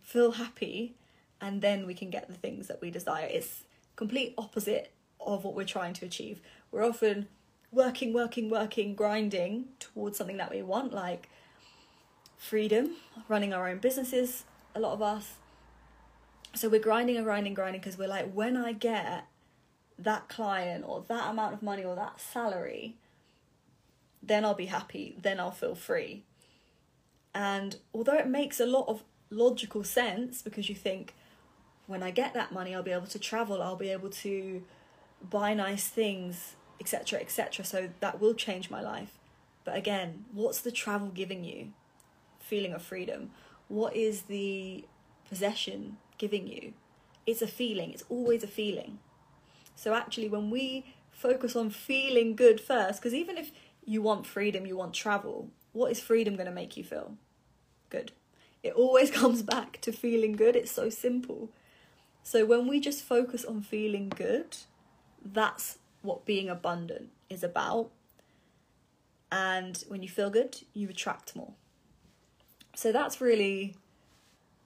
feel 0.01 0.31
happy, 0.31 0.95
and 1.41 1.61
then 1.61 1.85
we 1.85 1.93
can 1.93 2.09
get 2.09 2.29
the 2.29 2.33
things 2.33 2.67
that 2.67 2.81
we 2.81 2.89
desire. 2.89 3.27
It's 3.29 3.65
complete 3.97 4.33
opposite 4.37 4.93
of 5.19 5.43
what 5.43 5.55
we're 5.55 5.65
trying 5.65 5.93
to 5.95 6.05
achieve. 6.05 6.39
We're 6.71 6.85
often 6.85 7.27
working, 7.69 8.13
working, 8.13 8.49
working, 8.49 8.95
grinding 8.95 9.65
towards 9.79 10.17
something 10.17 10.37
that 10.37 10.49
we 10.51 10.61
want, 10.61 10.93
like 10.93 11.27
freedom, 12.37 12.91
running 13.27 13.53
our 13.53 13.67
own 13.67 13.79
businesses, 13.79 14.45
a 14.73 14.79
lot 14.79 14.93
of 14.93 15.01
us. 15.01 15.33
So 16.55 16.69
we're 16.69 16.79
grinding 16.79 17.17
and 17.17 17.25
grinding, 17.25 17.53
grinding 17.53 17.81
because 17.81 17.97
we're 17.97 18.07
like, 18.07 18.31
when 18.31 18.55
I 18.55 18.71
get 18.71 19.25
that 19.99 20.29
client 20.29 20.85
or 20.87 21.03
that 21.09 21.29
amount 21.29 21.53
of 21.53 21.61
money 21.61 21.83
or 21.83 21.95
that 21.95 22.21
salary, 22.21 22.95
then 24.21 24.45
I'll 24.45 24.53
be 24.53 24.67
happy, 24.67 25.17
then 25.21 25.39
I'll 25.39 25.51
feel 25.51 25.75
free. 25.75 26.23
And 27.33 27.77
although 27.93 28.17
it 28.17 28.27
makes 28.27 28.59
a 28.59 28.65
lot 28.65 28.87
of 28.87 29.03
logical 29.29 29.83
sense 29.83 30.41
because 30.41 30.69
you 30.69 30.75
think, 30.75 31.13
when 31.87 32.03
I 32.03 32.11
get 32.11 32.33
that 32.33 32.51
money, 32.51 32.75
I'll 32.75 32.83
be 32.83 32.91
able 32.91 33.07
to 33.07 33.19
travel, 33.19 33.61
I'll 33.61 33.75
be 33.75 33.89
able 33.89 34.09
to 34.09 34.63
buy 35.29 35.53
nice 35.53 35.87
things, 35.87 36.55
etc., 36.79 37.19
etc. 37.19 37.65
So 37.65 37.89
that 37.99 38.21
will 38.21 38.33
change 38.33 38.69
my 38.69 38.81
life. 38.81 39.17
But 39.63 39.75
again, 39.75 40.25
what's 40.31 40.61
the 40.61 40.71
travel 40.71 41.09
giving 41.09 41.43
you? 41.43 41.73
Feeling 42.39 42.73
of 42.73 42.81
freedom. 42.81 43.31
What 43.67 43.95
is 43.95 44.23
the 44.23 44.85
possession 45.27 45.97
giving 46.17 46.47
you? 46.47 46.73
It's 47.25 47.41
a 47.41 47.47
feeling, 47.47 47.91
it's 47.91 48.03
always 48.09 48.43
a 48.43 48.47
feeling. 48.47 48.99
So 49.75 49.93
actually, 49.93 50.29
when 50.29 50.49
we 50.49 50.85
focus 51.11 51.55
on 51.55 51.69
feeling 51.69 52.35
good 52.35 52.59
first, 52.59 52.99
because 52.99 53.13
even 53.13 53.37
if 53.37 53.51
you 53.91 54.01
want 54.01 54.25
freedom, 54.25 54.65
you 54.65 54.77
want 54.77 54.93
travel, 54.93 55.49
what 55.73 55.91
is 55.91 55.99
freedom 55.99 56.35
going 56.35 56.45
to 56.45 56.51
make 56.51 56.77
you 56.77 56.83
feel? 56.83 57.17
Good. 57.89 58.13
It 58.63 58.73
always 58.73 59.11
comes 59.21 59.41
back 59.41 59.81
to 59.81 59.91
feeling 59.91 60.31
good. 60.31 60.55
It's 60.55 60.71
so 60.71 60.89
simple. 60.89 61.49
So 62.23 62.45
when 62.45 62.67
we 62.67 62.79
just 62.79 63.03
focus 63.03 63.43
on 63.43 63.61
feeling 63.61 64.07
good, 64.07 64.55
that's 65.25 65.77
what 66.03 66.25
being 66.25 66.47
abundant 66.47 67.09
is 67.29 67.43
about. 67.43 67.89
And 69.29 69.83
when 69.89 70.01
you 70.01 70.07
feel 70.07 70.29
good, 70.29 70.61
you 70.73 70.87
attract 70.87 71.35
more. 71.35 71.51
So 72.73 72.93
that's 72.93 73.19
really 73.19 73.75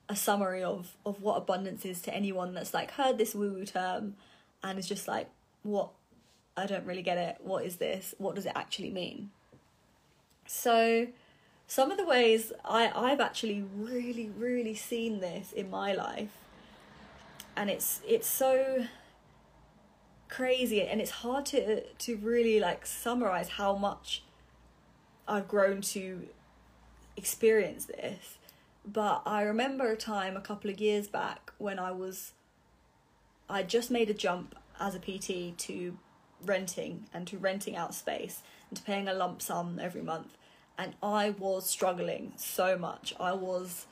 a 0.08 0.16
summary 0.16 0.64
of, 0.64 0.96
of 1.04 1.24
what 1.24 1.38
abundance 1.38 1.84
is 1.84 2.00
to 2.04 2.14
anyone 2.14 2.54
that's 2.54 2.76
like 2.76 2.92
heard 2.92 3.18
this 3.18 3.34
woo 3.34 3.54
woo 3.54 3.66
term 3.66 4.18
and 4.64 4.78
is 4.78 4.88
just 4.88 5.08
like, 5.08 5.30
what? 5.64 5.90
I 6.58 6.66
don't 6.66 6.86
really 6.86 7.02
get 7.02 7.18
it. 7.18 7.38
What 7.42 7.66
is 7.66 7.78
this? 7.78 8.16
What 8.18 8.36
does 8.36 8.46
it 8.46 8.54
actually 8.56 8.92
mean? 8.92 9.32
So, 10.48 11.08
some 11.68 11.92
of 11.92 11.98
the 11.98 12.06
ways 12.06 12.54
I, 12.64 12.92
I've 12.96 13.20
actually 13.20 13.66
really, 13.76 14.30
really 14.38 14.76
seen 14.76 15.20
this 15.20 15.52
in 15.52 15.70
my 15.70 15.94
life, 15.94 16.32
and 17.58 17.70
it's 17.70 18.02
it's 18.08 18.28
so 18.28 18.86
crazy 20.28 20.82
and 20.82 21.00
it's 21.00 21.12
hard 21.12 21.46
to 21.46 21.82
to 21.82 22.18
really 22.18 22.60
like 22.60 22.86
summarize 22.86 23.50
how 23.50 23.76
much 23.76 24.24
I've 25.28 25.48
grown 25.48 25.82
to 25.82 26.28
experience 27.18 27.86
this. 27.86 28.38
But 28.86 29.24
I 29.26 29.42
remember 29.42 29.92
a 29.92 29.98
time 29.98 30.38
a 30.38 30.42
couple 30.42 30.70
of 30.70 30.80
years 30.80 31.08
back 31.08 31.52
when 31.58 31.80
I 31.80 31.92
was 31.92 32.34
I 33.50 33.64
just 33.64 33.92
made 33.92 34.10
a 34.10 34.14
jump 34.14 34.56
as 34.80 34.96
a 34.96 35.00
PT 35.00 35.58
to 35.58 35.98
renting 36.44 37.06
and 37.14 37.28
to 37.28 37.38
renting 37.38 37.76
out 37.76 37.94
space 37.94 38.42
and 38.70 38.78
to 38.78 38.84
paying 38.84 39.08
a 39.08 39.14
lump 39.14 39.42
sum 39.42 39.80
every 39.82 40.02
month. 40.02 40.38
And 40.78 40.96
I 41.02 41.30
was 41.32 41.70
struggling 41.70 42.34
so 42.36 42.78
much. 42.78 43.14
I 43.20 43.34
was 43.34 43.86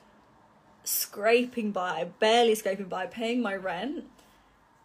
scraping 0.84 1.70
by, 1.70 2.08
barely 2.18 2.54
scraping 2.54 2.88
by, 2.88 3.06
paying 3.06 3.40
my 3.40 3.56
rent, 3.56 4.04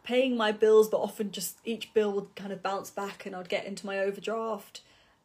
paying 0.03 0.37
my 0.37 0.51
bills, 0.51 0.87
but 0.87 1.01
often 1.01 1.31
just 1.31 1.57
each 1.65 1.93
bill 1.93 2.13
would 2.13 2.35
kind 2.35 2.53
of 2.53 2.63
bounce 2.63 2.89
back 2.89 3.25
and 3.25 3.35
I'd 3.35 3.49
get 3.49 3.65
into 3.65 3.85
my 3.85 3.99
overdraft 3.99 4.81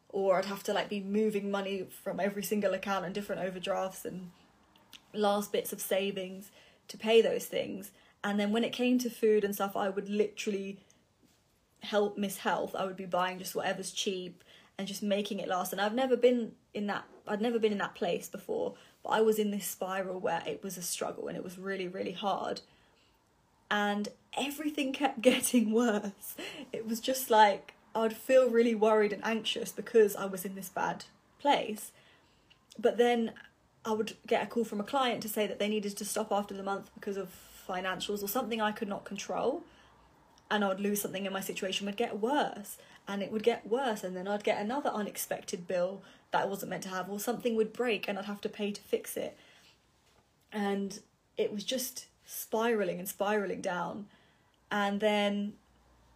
or 0.09 0.37
I'd 0.37 0.45
have 0.45 0.63
to 0.63 0.73
like 0.73 0.89
be 0.89 0.99
moving 0.99 1.49
money 1.49 1.87
from 2.03 2.19
every 2.19 2.43
single 2.43 2.73
account 2.73 3.05
and 3.05 3.13
different 3.13 3.41
overdrafts 3.41 4.05
and 4.05 4.31
last 5.13 5.51
bits 5.51 5.71
of 5.71 5.79
savings 5.79 6.51
to 6.89 6.97
pay 6.97 7.21
those 7.21 7.45
things 7.45 7.91
and 8.25 8.39
then 8.39 8.51
when 8.51 8.63
it 8.63 8.71
came 8.71 8.97
to 8.99 9.09
food 9.11 9.43
and 9.43 9.53
stuff, 9.53 9.75
I 9.75 9.87
would 9.87 10.09
literally 10.09 10.79
help 11.81 12.17
miss 12.17 12.37
health. 12.37 12.75
I 12.75 12.85
would 12.85 12.97
be 12.97 13.05
buying 13.05 13.39
just 13.39 13.55
whatever's 13.55 13.91
cheap 13.91 14.43
and 14.77 14.87
just 14.87 15.03
making 15.03 15.39
it 15.39 15.47
last. 15.47 15.71
And 15.71 15.81
I've 15.81 15.93
never 15.93 16.17
been 16.17 16.53
in 16.73 16.87
that. 16.87 17.05
I'd 17.27 17.41
never 17.41 17.59
been 17.59 17.71
in 17.71 17.77
that 17.79 17.95
place 17.95 18.27
before. 18.27 18.75
but 19.03 19.09
I 19.09 19.21
was 19.21 19.39
in 19.39 19.51
this 19.51 19.65
spiral 19.65 20.19
where 20.19 20.43
it 20.45 20.63
was 20.63 20.77
a 20.77 20.81
struggle 20.81 21.27
and 21.27 21.37
it 21.37 21.43
was 21.43 21.57
really, 21.57 21.87
really 21.87 22.11
hard. 22.11 22.61
And 23.71 24.09
everything 24.37 24.93
kept 24.93 25.21
getting 25.21 25.71
worse. 25.71 26.35
It 26.71 26.87
was 26.87 26.99
just 26.99 27.29
like 27.29 27.73
I'd 27.95 28.15
feel 28.15 28.49
really 28.49 28.75
worried 28.75 29.13
and 29.13 29.25
anxious 29.25 29.71
because 29.71 30.15
I 30.15 30.25
was 30.25 30.43
in 30.43 30.55
this 30.55 30.69
bad 30.69 31.05
place. 31.39 31.91
But 32.77 32.97
then 32.97 33.31
I 33.85 33.93
would 33.93 34.17
get 34.27 34.43
a 34.43 34.47
call 34.47 34.65
from 34.65 34.81
a 34.81 34.83
client 34.83 35.21
to 35.21 35.29
say 35.29 35.47
that 35.47 35.59
they 35.59 35.69
needed 35.69 35.95
to 35.97 36.05
stop 36.05 36.31
after 36.31 36.53
the 36.53 36.63
month 36.63 36.91
because 36.93 37.15
of 37.15 37.29
financials 37.67 38.21
or 38.21 38.27
something 38.27 38.59
I 38.59 38.73
could 38.73 38.89
not 38.89 39.05
control. 39.05 39.63
And 40.49 40.63
I 40.63 40.67
would 40.67 40.79
lose 40.79 41.01
something 41.01 41.25
in 41.25 41.33
my 41.33 41.41
situation 41.41 41.85
would 41.85 41.97
get 41.97 42.19
worse 42.19 42.77
and 43.07 43.21
it 43.21 43.31
would 43.31 43.43
get 43.43 43.67
worse 43.67 44.03
and 44.03 44.15
then 44.15 44.27
I'd 44.27 44.43
get 44.43 44.61
another 44.61 44.89
unexpected 44.89 45.67
bill 45.67 46.01
that 46.31 46.43
I 46.43 46.45
wasn't 46.45 46.69
meant 46.69 46.83
to 46.83 46.89
have 46.89 47.09
or 47.09 47.19
something 47.19 47.55
would 47.55 47.73
break 47.73 48.07
and 48.07 48.17
I'd 48.17 48.25
have 48.25 48.41
to 48.41 48.49
pay 48.49 48.71
to 48.71 48.81
fix 48.81 49.17
it. 49.17 49.37
And 50.51 50.99
it 51.37 51.51
was 51.51 51.63
just 51.63 52.05
spiraling 52.25 52.99
and 52.99 53.07
spiraling 53.07 53.61
down. 53.61 54.07
And 54.71 54.99
then 54.99 55.53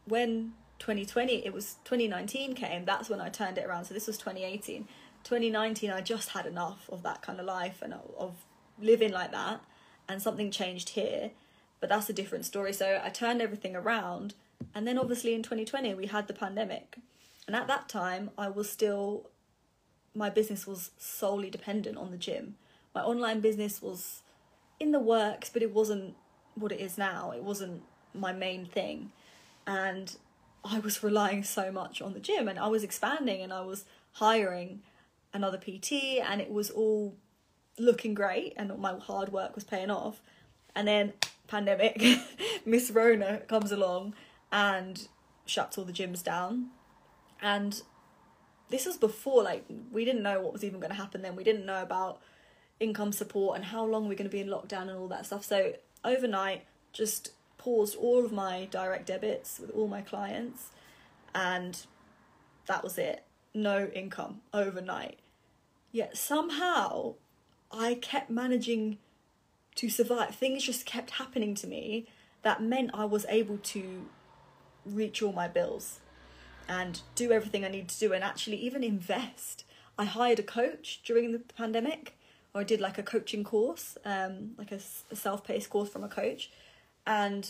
when 0.05 0.53
2020, 0.79 1.45
it 1.45 1.53
was 1.53 1.75
2019 1.85 2.55
came, 2.55 2.85
that's 2.85 3.09
when 3.09 3.21
I 3.21 3.29
turned 3.29 3.57
it 3.57 3.65
around. 3.65 3.85
So 3.85 3.93
this 3.93 4.07
was 4.07 4.17
2018. 4.17 4.87
2019, 5.23 5.91
I 5.91 6.01
just 6.01 6.29
had 6.29 6.45
enough 6.45 6.89
of 6.91 7.03
that 7.03 7.21
kind 7.21 7.39
of 7.39 7.45
life 7.45 7.81
and 7.81 7.93
of 8.17 8.35
living 8.79 9.11
like 9.11 9.31
that. 9.31 9.61
And 10.07 10.21
something 10.21 10.49
changed 10.49 10.89
here. 10.89 11.31
But 11.79 11.89
that's 11.89 12.09
a 12.09 12.13
different 12.13 12.45
story. 12.45 12.73
So 12.73 13.01
I 13.03 13.09
turned 13.09 13.41
everything 13.41 13.75
around. 13.75 14.33
And 14.75 14.87
then 14.87 14.97
obviously 14.97 15.33
in 15.33 15.43
2020, 15.43 15.93
we 15.93 16.07
had 16.07 16.27
the 16.27 16.33
pandemic. 16.33 16.97
And 17.47 17.55
at 17.55 17.67
that 17.67 17.89
time, 17.89 18.31
I 18.37 18.49
was 18.49 18.69
still, 18.69 19.29
my 20.13 20.29
business 20.29 20.67
was 20.67 20.91
solely 20.97 21.49
dependent 21.49 21.97
on 21.97 22.11
the 22.11 22.17
gym. 22.17 22.55
My 22.93 23.01
online 23.01 23.39
business 23.39 23.81
was 23.81 24.21
in 24.79 24.91
the 24.91 24.99
works, 24.99 25.49
but 25.49 25.61
it 25.61 25.73
wasn't 25.73 26.15
what 26.55 26.71
it 26.71 26.79
is 26.79 26.97
now. 26.97 27.31
It 27.31 27.43
wasn't 27.43 27.83
my 28.13 28.33
main 28.33 28.65
thing. 28.65 29.11
And 29.65 30.15
I 30.63 30.79
was 30.79 31.03
relying 31.03 31.43
so 31.43 31.71
much 31.71 32.01
on 32.01 32.13
the 32.13 32.19
gym 32.19 32.47
and 32.47 32.59
I 32.59 32.67
was 32.67 32.83
expanding 32.83 33.41
and 33.41 33.53
I 33.53 33.61
was 33.61 33.85
hiring 34.13 34.81
another 35.33 35.57
PT 35.57 36.19
and 36.21 36.41
it 36.41 36.51
was 36.51 36.69
all 36.69 37.15
looking 37.77 38.13
great 38.13 38.53
and 38.57 38.77
my 38.77 38.97
hard 38.97 39.31
work 39.31 39.55
was 39.55 39.63
paying 39.63 39.89
off. 39.89 40.21
And 40.75 40.87
then 40.87 41.13
pandemic, 41.49 42.01
Miss 42.65 42.91
Rona 42.91 43.39
comes 43.47 43.71
along 43.71 44.13
and 44.51 45.07
shuts 45.45 45.77
all 45.77 45.85
the 45.85 45.93
gyms 45.93 46.23
down. 46.23 46.67
And 47.41 47.81
this 48.69 48.85
was 48.85 48.97
before 48.97 49.43
like 49.43 49.65
we 49.91 50.05
didn't 50.05 50.23
know 50.23 50.41
what 50.41 50.53
was 50.53 50.63
even 50.63 50.79
going 50.79 50.91
to 50.91 50.97
happen 50.97 51.21
then. 51.21 51.35
We 51.35 51.43
didn't 51.43 51.65
know 51.65 51.81
about 51.81 52.21
income 52.79 53.11
support 53.11 53.57
and 53.57 53.65
how 53.65 53.83
long 53.83 54.07
we're 54.07 54.15
going 54.15 54.29
to 54.29 54.35
be 54.35 54.39
in 54.39 54.47
lockdown 54.47 54.83
and 54.83 54.91
all 54.91 55.07
that 55.09 55.25
stuff. 55.25 55.43
So 55.43 55.73
overnight 56.03 56.65
just 56.93 57.31
paused 57.57 57.95
all 57.97 58.23
of 58.23 58.31
my 58.31 58.67
direct 58.71 59.05
debits 59.07 59.59
with 59.59 59.69
all 59.71 59.87
my 59.87 60.01
clients 60.01 60.69
and 61.35 61.85
that 62.67 62.83
was 62.83 62.97
it. 62.97 63.23
No 63.53 63.87
income 63.87 64.41
overnight. 64.53 65.19
Yet 65.91 66.17
somehow 66.17 67.15
I 67.71 67.95
kept 67.95 68.29
managing 68.29 68.99
to 69.79 69.89
survive. 69.89 70.35
Things 70.35 70.63
just 70.63 70.85
kept 70.85 71.11
happening 71.11 71.55
to 71.55 71.65
me 71.65 72.05
that 72.41 72.61
meant 72.61 72.91
I 72.93 73.05
was 73.05 73.25
able 73.29 73.57
to 73.57 74.05
reach 74.85 75.21
all 75.21 75.31
my 75.31 75.47
bills 75.47 75.99
and 76.67 77.01
do 77.15 77.31
everything 77.31 77.63
I 77.63 77.69
need 77.69 77.87
to 77.87 77.99
do 77.99 78.11
and 78.11 78.21
actually 78.21 78.57
even 78.57 78.83
invest. 78.83 79.63
I 79.97 80.03
hired 80.03 80.39
a 80.39 80.43
coach 80.43 81.01
during 81.05 81.31
the 81.31 81.39
pandemic 81.39 82.17
or 82.53 82.61
I 82.61 82.63
did 82.65 82.81
like 82.81 82.97
a 82.97 83.03
coaching 83.03 83.45
course, 83.45 83.97
um, 84.03 84.51
like 84.57 84.73
a, 84.73 84.79
a 85.11 85.15
self-paced 85.15 85.69
course 85.69 85.89
from 85.89 86.03
a 86.03 86.09
coach 86.09 86.51
and 87.07 87.49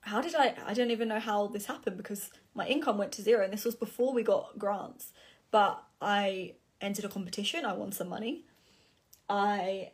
how 0.00 0.20
did 0.20 0.34
I 0.34 0.54
I 0.66 0.74
don't 0.74 0.90
even 0.90 1.08
know 1.08 1.20
how 1.20 1.46
this 1.46 1.66
happened 1.66 1.96
because 1.96 2.30
my 2.54 2.66
income 2.66 2.98
went 2.98 3.12
to 3.12 3.22
zero 3.22 3.44
and 3.44 3.52
this 3.52 3.64
was 3.64 3.76
before 3.76 4.12
we 4.12 4.24
got 4.24 4.58
grants 4.58 5.12
but 5.52 5.82
I 6.02 6.54
entered 6.80 7.04
a 7.04 7.08
competition 7.08 7.64
I 7.64 7.74
won 7.74 7.92
some 7.92 8.08
money 8.08 8.44
I 9.28 9.90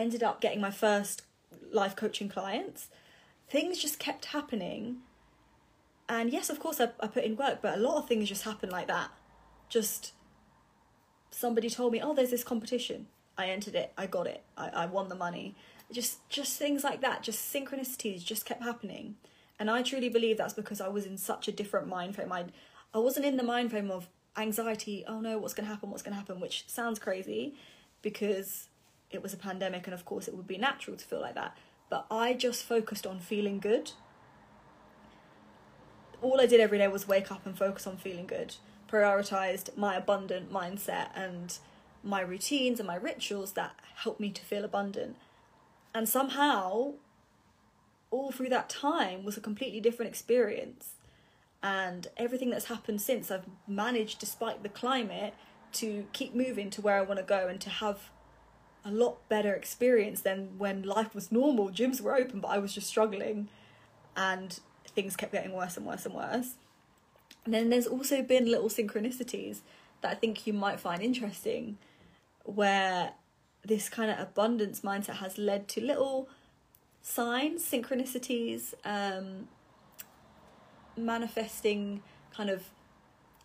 ended 0.00 0.22
up 0.22 0.40
getting 0.40 0.60
my 0.60 0.70
first 0.70 1.22
life 1.72 1.96
coaching 1.96 2.28
clients. 2.28 2.88
Things 3.48 3.78
just 3.78 3.98
kept 3.98 4.26
happening. 4.26 4.98
And 6.08 6.30
yes 6.30 6.48
of 6.50 6.58
course 6.58 6.80
I, 6.80 6.90
I 7.00 7.06
put 7.06 7.24
in 7.24 7.36
work 7.36 7.60
but 7.60 7.76
a 7.76 7.80
lot 7.80 7.98
of 7.98 8.08
things 8.08 8.28
just 8.28 8.44
happened 8.44 8.72
like 8.72 8.86
that. 8.88 9.10
Just 9.68 10.12
somebody 11.30 11.68
told 11.68 11.92
me 11.92 12.00
oh 12.02 12.14
there's 12.14 12.30
this 12.30 12.44
competition. 12.44 13.06
I 13.36 13.46
entered 13.50 13.74
it. 13.74 13.92
I 13.96 14.06
got 14.06 14.26
it. 14.26 14.42
I, 14.56 14.68
I 14.68 14.86
won 14.86 15.08
the 15.08 15.14
money. 15.14 15.54
Just 15.92 16.28
just 16.28 16.58
things 16.58 16.84
like 16.84 17.00
that 17.00 17.22
just 17.22 17.52
synchronicities 17.52 18.24
just 18.24 18.44
kept 18.44 18.62
happening. 18.62 19.16
And 19.60 19.70
i 19.70 19.82
truly 19.82 20.08
believe 20.08 20.38
that's 20.38 20.54
because 20.54 20.80
i 20.80 20.88
was 20.88 21.04
in 21.04 21.18
such 21.18 21.48
a 21.48 21.52
different 21.52 21.88
mind 21.88 22.14
frame. 22.14 22.32
I 22.32 22.46
i 22.94 22.98
wasn't 22.98 23.26
in 23.26 23.36
the 23.36 23.42
mind 23.42 23.70
frame 23.70 23.90
of 23.90 24.08
anxiety 24.36 25.04
oh 25.08 25.20
no 25.20 25.36
what's 25.38 25.54
going 25.54 25.66
to 25.66 25.72
happen? 25.72 25.90
What's 25.90 26.02
going 26.02 26.12
to 26.12 26.18
happen? 26.18 26.40
Which 26.40 26.64
sounds 26.68 26.98
crazy 26.98 27.54
because 28.02 28.68
it 29.10 29.22
was 29.22 29.32
a 29.32 29.38
pandemic 29.38 29.86
and 29.86 29.94
of 29.94 30.04
course 30.04 30.28
it 30.28 30.34
would 30.34 30.46
be 30.46 30.58
natural 30.58 30.96
to 30.96 31.04
feel 31.04 31.20
like 31.20 31.34
that 31.34 31.56
but 31.90 32.06
i 32.10 32.32
just 32.32 32.62
focused 32.64 33.06
on 33.06 33.18
feeling 33.18 33.58
good 33.58 33.92
all 36.20 36.40
i 36.40 36.46
did 36.46 36.60
every 36.60 36.78
day 36.78 36.88
was 36.88 37.08
wake 37.08 37.30
up 37.30 37.44
and 37.46 37.56
focus 37.56 37.86
on 37.86 37.96
feeling 37.96 38.26
good 38.26 38.56
prioritized 38.90 39.76
my 39.76 39.96
abundant 39.96 40.52
mindset 40.52 41.08
and 41.14 41.58
my 42.02 42.20
routines 42.20 42.78
and 42.80 42.86
my 42.86 42.96
rituals 42.96 43.52
that 43.52 43.74
helped 43.96 44.20
me 44.20 44.30
to 44.30 44.42
feel 44.42 44.64
abundant 44.64 45.16
and 45.94 46.08
somehow, 46.08 46.92
all 48.10 48.30
through 48.30 48.50
that 48.50 48.68
time 48.68 49.24
was 49.24 49.36
a 49.36 49.40
completely 49.40 49.80
different 49.80 50.10
experience. 50.10 50.92
And 51.62 52.06
everything 52.16 52.50
that's 52.50 52.66
happened 52.66 53.00
since, 53.00 53.30
I've 53.30 53.46
managed, 53.66 54.20
despite 54.20 54.62
the 54.62 54.68
climate, 54.68 55.34
to 55.72 56.06
keep 56.12 56.34
moving 56.34 56.70
to 56.70 56.80
where 56.80 56.96
I 56.96 57.02
want 57.02 57.18
to 57.18 57.24
go 57.24 57.48
and 57.48 57.60
to 57.60 57.70
have 57.70 58.10
a 58.84 58.90
lot 58.90 59.28
better 59.28 59.54
experience 59.54 60.22
than 60.22 60.58
when 60.58 60.82
life 60.82 61.14
was 61.14 61.30
normal. 61.30 61.70
Gyms 61.70 62.00
were 62.00 62.16
open, 62.16 62.40
but 62.40 62.48
I 62.48 62.58
was 62.58 62.72
just 62.72 62.86
struggling 62.86 63.48
and 64.16 64.58
things 64.86 65.16
kept 65.16 65.32
getting 65.32 65.52
worse 65.52 65.76
and 65.76 65.86
worse 65.86 66.06
and 66.06 66.14
worse. 66.14 66.54
And 67.44 67.54
then 67.54 67.70
there's 67.70 67.86
also 67.86 68.22
been 68.22 68.50
little 68.50 68.68
synchronicities 68.68 69.60
that 70.00 70.12
I 70.12 70.14
think 70.14 70.46
you 70.46 70.52
might 70.52 70.80
find 70.80 71.02
interesting 71.02 71.78
where 72.44 73.12
this 73.64 73.88
kind 73.88 74.10
of 74.10 74.18
abundance 74.18 74.80
mindset 74.80 75.16
has 75.16 75.38
led 75.38 75.68
to 75.68 75.80
little 75.80 76.28
signs, 77.02 77.64
synchronicities, 77.64 78.74
um, 78.84 79.48
manifesting 80.96 82.02
kind 82.32 82.50
of 82.50 82.70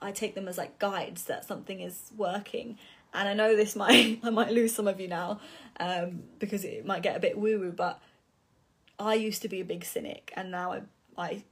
I 0.02 0.12
take 0.12 0.36
them 0.36 0.48
as 0.48 0.58
like 0.58 0.80
guides 0.80 1.24
that 1.26 1.46
something 1.46 1.80
is 1.80 2.12
working. 2.18 2.78
And 3.14 3.30
I 3.30 3.34
know 3.34 3.56
this 3.56 3.76
might 3.84 4.20
I 4.24 4.30
might 4.30 4.52
lose 4.52 4.74
some 4.74 4.88
of 4.88 5.00
you 5.00 5.08
now 5.08 5.40
um, 5.80 6.24
because 6.40 6.64
it 6.64 6.86
might 6.86 7.04
get 7.04 7.16
a 7.16 7.20
bit 7.20 7.38
woo 7.38 7.60
woo, 7.60 7.72
but 7.72 8.02
I 9.00 9.16
used 9.16 9.42
to 9.42 9.50
be 9.50 9.62
a 9.62 9.66
big 9.66 9.86
cynic, 9.86 10.32
and 10.36 10.52
now 10.52 10.74
I 10.74 10.82
I 11.18 11.44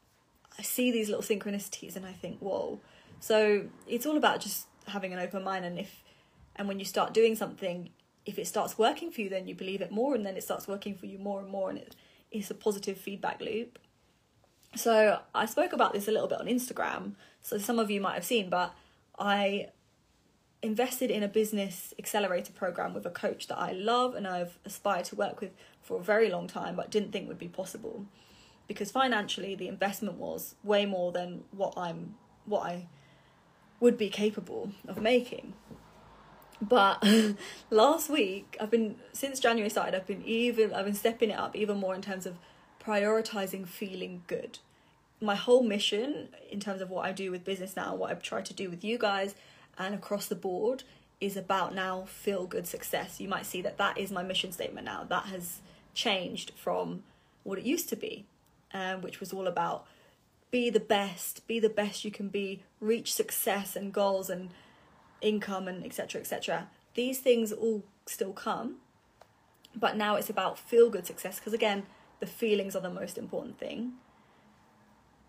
I 0.57 0.61
see 0.63 0.91
these 0.91 1.09
little 1.09 1.23
synchronicities 1.23 1.95
and 1.95 2.05
I 2.05 2.13
think 2.13 2.39
whoa. 2.39 2.79
So 3.19 3.65
it's 3.87 4.05
all 4.05 4.17
about 4.17 4.41
just 4.41 4.67
having 4.87 5.13
an 5.13 5.19
open 5.19 5.43
mind, 5.43 5.65
and 5.65 5.79
if 5.79 6.03
and 6.55 6.67
when 6.67 6.79
you 6.79 6.85
start 6.85 7.13
doing 7.13 7.35
something, 7.35 7.89
if 8.25 8.37
it 8.37 8.47
starts 8.47 8.77
working 8.77 9.11
for 9.11 9.21
you, 9.21 9.29
then 9.29 9.47
you 9.47 9.55
believe 9.55 9.81
it 9.81 9.91
more, 9.91 10.15
and 10.15 10.25
then 10.25 10.35
it 10.37 10.43
starts 10.43 10.67
working 10.67 10.95
for 10.95 11.05
you 11.05 11.17
more 11.17 11.39
and 11.39 11.49
more, 11.49 11.69
and 11.69 11.79
it, 11.79 11.95
it's 12.31 12.51
a 12.51 12.55
positive 12.55 12.97
feedback 12.97 13.41
loop. 13.41 13.79
So 14.75 15.19
I 15.35 15.45
spoke 15.47 15.73
about 15.73 15.93
this 15.93 16.07
a 16.07 16.11
little 16.11 16.27
bit 16.27 16.39
on 16.39 16.47
Instagram, 16.47 17.13
so 17.41 17.57
some 17.57 17.79
of 17.79 17.91
you 17.91 17.99
might 17.99 18.15
have 18.15 18.25
seen, 18.25 18.49
but 18.49 18.73
I 19.19 19.67
invested 20.61 21.09
in 21.09 21.23
a 21.23 21.27
business 21.27 21.93
accelerator 21.97 22.53
program 22.53 22.93
with 22.93 23.05
a 23.05 23.09
coach 23.09 23.47
that 23.47 23.57
I 23.57 23.71
love 23.71 24.15
and 24.15 24.27
I've 24.27 24.59
aspired 24.65 25.05
to 25.05 25.15
work 25.15 25.41
with 25.41 25.51
for 25.81 25.99
a 25.99 26.03
very 26.03 26.29
long 26.29 26.47
time, 26.47 26.75
but 26.75 26.91
didn't 26.91 27.11
think 27.11 27.27
would 27.27 27.39
be 27.39 27.47
possible 27.47 28.05
because 28.67 28.91
financially 28.91 29.55
the 29.55 29.67
investment 29.67 30.15
was 30.15 30.55
way 30.63 30.85
more 30.85 31.11
than 31.11 31.43
what 31.51 31.73
I'm 31.77 32.15
what 32.45 32.63
I 32.63 32.87
would 33.79 33.97
be 33.97 34.09
capable 34.09 34.71
of 34.87 35.01
making. 35.01 35.53
But 36.61 37.03
last 37.69 38.09
week, 38.09 38.55
I've 38.61 38.69
been 38.69 38.95
since 39.13 39.39
January 39.39 39.69
started. 39.69 39.95
I've 39.95 40.07
been 40.07 40.23
even 40.23 40.73
I've 40.73 40.85
been 40.85 40.93
stepping 40.93 41.31
it 41.31 41.39
up 41.39 41.55
even 41.55 41.77
more 41.77 41.95
in 41.95 42.01
terms 42.01 42.25
of 42.25 42.37
prioritizing 42.83 43.67
feeling 43.67 44.23
good. 44.27 44.59
My 45.19 45.35
whole 45.35 45.63
mission 45.63 46.29
in 46.49 46.59
terms 46.59 46.81
of 46.81 46.89
what 46.89 47.05
I 47.05 47.11
do 47.11 47.31
with 47.31 47.43
business 47.43 47.75
now, 47.75 47.95
what 47.95 48.11
I've 48.11 48.23
tried 48.23 48.45
to 48.45 48.53
do 48.53 48.69
with 48.69 48.83
you 48.83 48.97
guys, 48.97 49.35
and 49.85 49.95
across 49.95 50.27
the 50.27 50.35
board 50.35 50.83
is 51.19 51.37
about 51.37 51.75
now 51.75 52.05
feel 52.07 52.47
good 52.47 52.67
success. 52.67 53.19
You 53.19 53.27
might 53.27 53.45
see 53.45 53.61
that 53.61 53.77
that 53.77 53.97
is 53.97 54.11
my 54.11 54.23
mission 54.23 54.51
statement 54.51 54.85
now. 54.85 55.05
That 55.07 55.25
has 55.25 55.59
changed 55.93 56.51
from 56.55 57.03
what 57.43 57.59
it 57.59 57.65
used 57.65 57.89
to 57.89 57.95
be, 57.95 58.25
um, 58.73 59.01
which 59.01 59.19
was 59.19 59.33
all 59.33 59.47
about 59.47 59.85
be 60.49 60.69
the 60.69 60.79
best, 60.79 61.47
be 61.47 61.59
the 61.59 61.69
best 61.69 62.03
you 62.03 62.11
can 62.11 62.27
be, 62.27 62.63
reach 62.79 63.13
success 63.13 63.75
and 63.75 63.93
goals 63.93 64.29
and 64.29 64.49
income 65.21 65.67
and 65.67 65.85
etc 65.85 66.19
etc 66.19 66.67
these 66.93 67.19
things 67.19 67.51
all 67.51 67.83
still 68.05 68.33
come, 68.33 68.77
but 69.75 69.95
now 69.95 70.15
it's 70.15 70.29
about 70.29 70.59
feel 70.59 70.89
good 70.89 71.05
success 71.05 71.39
because 71.39 71.53
again, 71.53 71.83
the 72.19 72.25
feelings 72.25 72.75
are 72.75 72.81
the 72.81 72.89
most 72.89 73.17
important 73.17 73.57
thing. 73.57 73.93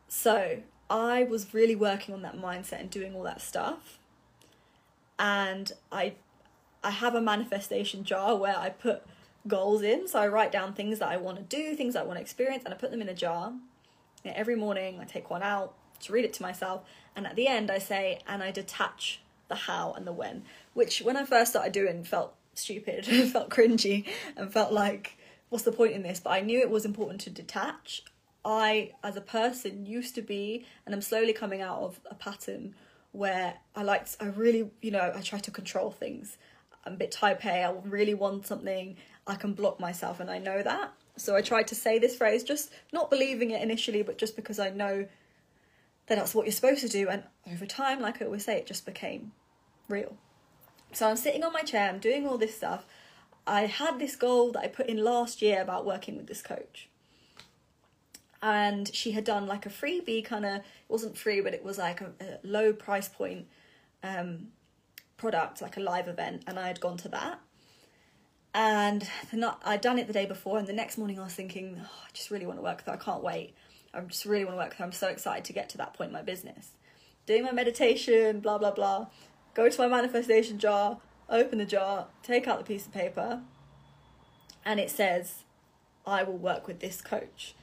So 0.08 0.58
I 0.90 1.24
was 1.24 1.54
really 1.54 1.76
working 1.76 2.14
on 2.14 2.22
that 2.22 2.36
mindset 2.36 2.80
and 2.80 2.90
doing 2.90 3.14
all 3.14 3.22
that 3.22 3.40
stuff. 3.40 3.98
And 5.18 5.72
I 5.90 6.14
I 6.84 6.90
have 6.90 7.14
a 7.14 7.20
manifestation 7.20 8.04
jar 8.04 8.36
where 8.36 8.56
I 8.56 8.70
put 8.70 9.02
goals 9.46 9.82
in. 9.82 10.08
So 10.08 10.18
I 10.18 10.28
write 10.28 10.52
down 10.52 10.72
things 10.72 10.98
that 10.98 11.08
I 11.08 11.16
want 11.16 11.36
to 11.38 11.42
do, 11.56 11.76
things 11.76 11.96
I 11.96 12.02
want 12.02 12.18
to 12.18 12.22
experience, 12.22 12.64
and 12.64 12.74
I 12.74 12.76
put 12.76 12.90
them 12.90 13.02
in 13.02 13.08
a 13.08 13.14
jar. 13.14 13.52
And 14.24 14.34
every 14.34 14.56
morning 14.56 14.98
I 15.00 15.04
take 15.04 15.30
one 15.30 15.42
out 15.42 15.74
to 16.00 16.12
read 16.12 16.24
it 16.24 16.32
to 16.34 16.42
myself. 16.42 16.82
And 17.14 17.26
at 17.26 17.36
the 17.36 17.46
end 17.46 17.70
I 17.70 17.78
say, 17.78 18.20
and 18.26 18.42
I 18.42 18.50
detach 18.50 19.20
the 19.48 19.54
how 19.54 19.92
and 19.92 20.06
the 20.06 20.12
when, 20.12 20.44
which 20.74 21.02
when 21.02 21.16
I 21.16 21.24
first 21.24 21.52
started 21.52 21.72
doing 21.72 22.04
felt 22.04 22.34
stupid, 22.54 23.06
felt 23.32 23.50
cringy, 23.50 24.06
and 24.36 24.52
felt 24.52 24.72
like, 24.72 25.18
what's 25.48 25.64
the 25.64 25.72
point 25.72 25.92
in 25.92 26.02
this? 26.02 26.20
But 26.20 26.30
I 26.30 26.40
knew 26.40 26.60
it 26.60 26.70
was 26.70 26.84
important 26.84 27.20
to 27.22 27.30
detach. 27.30 28.02
I, 28.44 28.92
as 29.04 29.16
a 29.16 29.20
person, 29.20 29.86
used 29.86 30.14
to 30.16 30.22
be, 30.22 30.66
and 30.84 30.94
I'm 30.94 31.02
slowly 31.02 31.32
coming 31.32 31.60
out 31.60 31.80
of 31.80 32.00
a 32.10 32.14
pattern 32.14 32.74
where 33.12 33.54
I 33.76 33.82
like, 33.82 34.06
I 34.20 34.26
really, 34.26 34.70
you 34.80 34.90
know, 34.90 35.12
I 35.14 35.20
try 35.20 35.38
to 35.38 35.50
control 35.50 35.90
things. 35.90 36.36
I'm 36.84 36.94
a 36.94 36.96
bit 36.96 37.12
type 37.12 37.44
A, 37.44 37.64
I 37.64 37.74
really 37.84 38.14
want 38.14 38.46
something, 38.46 38.96
I 39.26 39.36
can 39.36 39.52
block 39.52 39.78
myself, 39.78 40.18
and 40.18 40.30
I 40.30 40.38
know 40.38 40.62
that. 40.62 40.92
So 41.16 41.36
I 41.36 41.42
tried 41.42 41.68
to 41.68 41.74
say 41.74 41.98
this 41.98 42.16
phrase, 42.16 42.42
just 42.42 42.72
not 42.92 43.10
believing 43.10 43.50
it 43.50 43.62
initially, 43.62 44.02
but 44.02 44.18
just 44.18 44.34
because 44.34 44.58
I 44.58 44.70
know 44.70 45.06
that 46.06 46.16
that's 46.16 46.34
what 46.34 46.46
you're 46.46 46.52
supposed 46.52 46.80
to 46.80 46.88
do. 46.88 47.08
And 47.08 47.22
over 47.50 47.66
time, 47.66 48.00
like 48.00 48.20
I 48.20 48.24
always 48.24 48.44
say, 48.44 48.56
it 48.56 48.66
just 48.66 48.86
became 48.86 49.32
real. 49.88 50.16
So 50.92 51.08
I'm 51.08 51.16
sitting 51.16 51.44
on 51.44 51.52
my 51.52 51.62
chair, 51.62 51.88
I'm 51.88 51.98
doing 51.98 52.26
all 52.26 52.38
this 52.38 52.56
stuff. 52.56 52.84
I 53.46 53.66
had 53.66 53.98
this 53.98 54.16
goal 54.16 54.52
that 54.52 54.60
I 54.60 54.68
put 54.68 54.86
in 54.86 55.04
last 55.04 55.42
year 55.42 55.60
about 55.60 55.86
working 55.86 56.16
with 56.16 56.26
this 56.26 56.42
coach. 56.42 56.88
And 58.42 58.92
she 58.92 59.12
had 59.12 59.24
done 59.24 59.46
like 59.46 59.66
a 59.66 59.68
freebie 59.68 60.24
kind 60.24 60.44
of, 60.44 60.56
it 60.56 60.64
wasn't 60.88 61.16
free, 61.16 61.40
but 61.40 61.54
it 61.54 61.64
was 61.64 61.78
like 61.78 62.00
a, 62.00 62.12
a 62.20 62.38
low 62.42 62.72
price 62.72 63.08
point 63.08 63.46
um, 64.02 64.48
product, 65.16 65.62
like 65.62 65.76
a 65.76 65.80
live 65.80 66.08
event. 66.08 66.42
And 66.46 66.58
I 66.58 66.66
had 66.66 66.80
gone 66.80 66.96
to 66.98 67.08
that. 67.10 67.38
And 68.54 69.08
not, 69.32 69.62
I'd 69.64 69.80
done 69.80 69.98
it 69.98 70.08
the 70.08 70.12
day 70.12 70.26
before, 70.26 70.58
and 70.58 70.66
the 70.66 70.74
next 70.74 70.98
morning 70.98 71.18
I 71.18 71.24
was 71.24 71.34
thinking, 71.34 71.80
oh, 71.80 72.00
I 72.04 72.08
just 72.12 72.30
really 72.30 72.44
want 72.44 72.58
to 72.58 72.62
work 72.62 72.78
with 72.78 72.86
her. 72.86 72.92
I 72.92 72.96
can't 72.96 73.22
wait. 73.22 73.54
I 73.94 74.00
just 74.00 74.26
really 74.26 74.44
want 74.44 74.56
to 74.56 74.58
work 74.58 74.70
with 74.70 74.78
her. 74.78 74.84
I'm 74.84 74.92
so 74.92 75.08
excited 75.08 75.44
to 75.44 75.52
get 75.54 75.70
to 75.70 75.78
that 75.78 75.94
point 75.94 76.08
in 76.08 76.12
my 76.12 76.22
business. 76.22 76.72
Doing 77.24 77.44
my 77.44 77.52
meditation, 77.52 78.40
blah, 78.40 78.58
blah, 78.58 78.72
blah 78.72 79.06
go 79.54 79.68
to 79.68 79.80
my 79.80 79.88
manifestation 79.88 80.58
jar, 80.58 80.98
open 81.28 81.58
the 81.58 81.64
jar, 81.64 82.06
take 82.22 82.46
out 82.46 82.58
the 82.58 82.64
piece 82.64 82.86
of 82.86 82.92
paper, 82.92 83.40
and 84.64 84.80
it 84.80 84.90
says, 84.90 85.44
I 86.06 86.22
will 86.22 86.38
work 86.38 86.66
with 86.66 86.80
this 86.80 87.00
coach. 87.00 87.54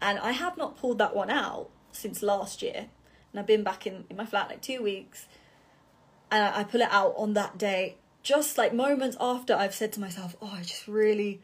And 0.00 0.18
I 0.18 0.32
have 0.32 0.56
not 0.56 0.76
pulled 0.76 0.98
that 0.98 1.14
one 1.14 1.30
out 1.30 1.70
since 1.92 2.22
last 2.22 2.62
year. 2.62 2.86
And 3.32 3.40
I've 3.40 3.46
been 3.46 3.62
back 3.62 3.86
in, 3.86 4.04
in 4.08 4.16
my 4.16 4.26
flat 4.26 4.48
like 4.48 4.62
two 4.62 4.82
weeks. 4.82 5.26
And 6.30 6.42
I, 6.42 6.60
I 6.60 6.64
pull 6.64 6.80
it 6.80 6.88
out 6.90 7.14
on 7.16 7.34
that 7.34 7.58
day, 7.58 7.96
just 8.22 8.56
like 8.56 8.72
moments 8.72 9.16
after 9.20 9.54
I've 9.54 9.74
said 9.74 9.92
to 9.94 10.00
myself, 10.00 10.36
Oh, 10.40 10.52
I 10.54 10.62
just 10.62 10.88
really, 10.88 11.40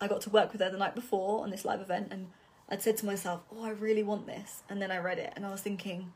I 0.00 0.08
got 0.08 0.20
to 0.22 0.30
work 0.30 0.52
with 0.52 0.60
her 0.60 0.70
the 0.70 0.78
night 0.78 0.94
before 0.94 1.42
on 1.42 1.50
this 1.50 1.64
live 1.64 1.80
event. 1.80 2.08
And 2.10 2.28
I'd 2.68 2.82
said 2.82 2.96
to 2.98 3.06
myself, 3.06 3.42
Oh, 3.52 3.64
I 3.64 3.70
really 3.70 4.02
want 4.02 4.26
this. 4.26 4.62
And 4.68 4.80
then 4.80 4.90
I 4.90 4.98
read 4.98 5.18
it 5.18 5.32
and 5.36 5.44
I 5.44 5.50
was 5.50 5.62
thinking, 5.62 6.12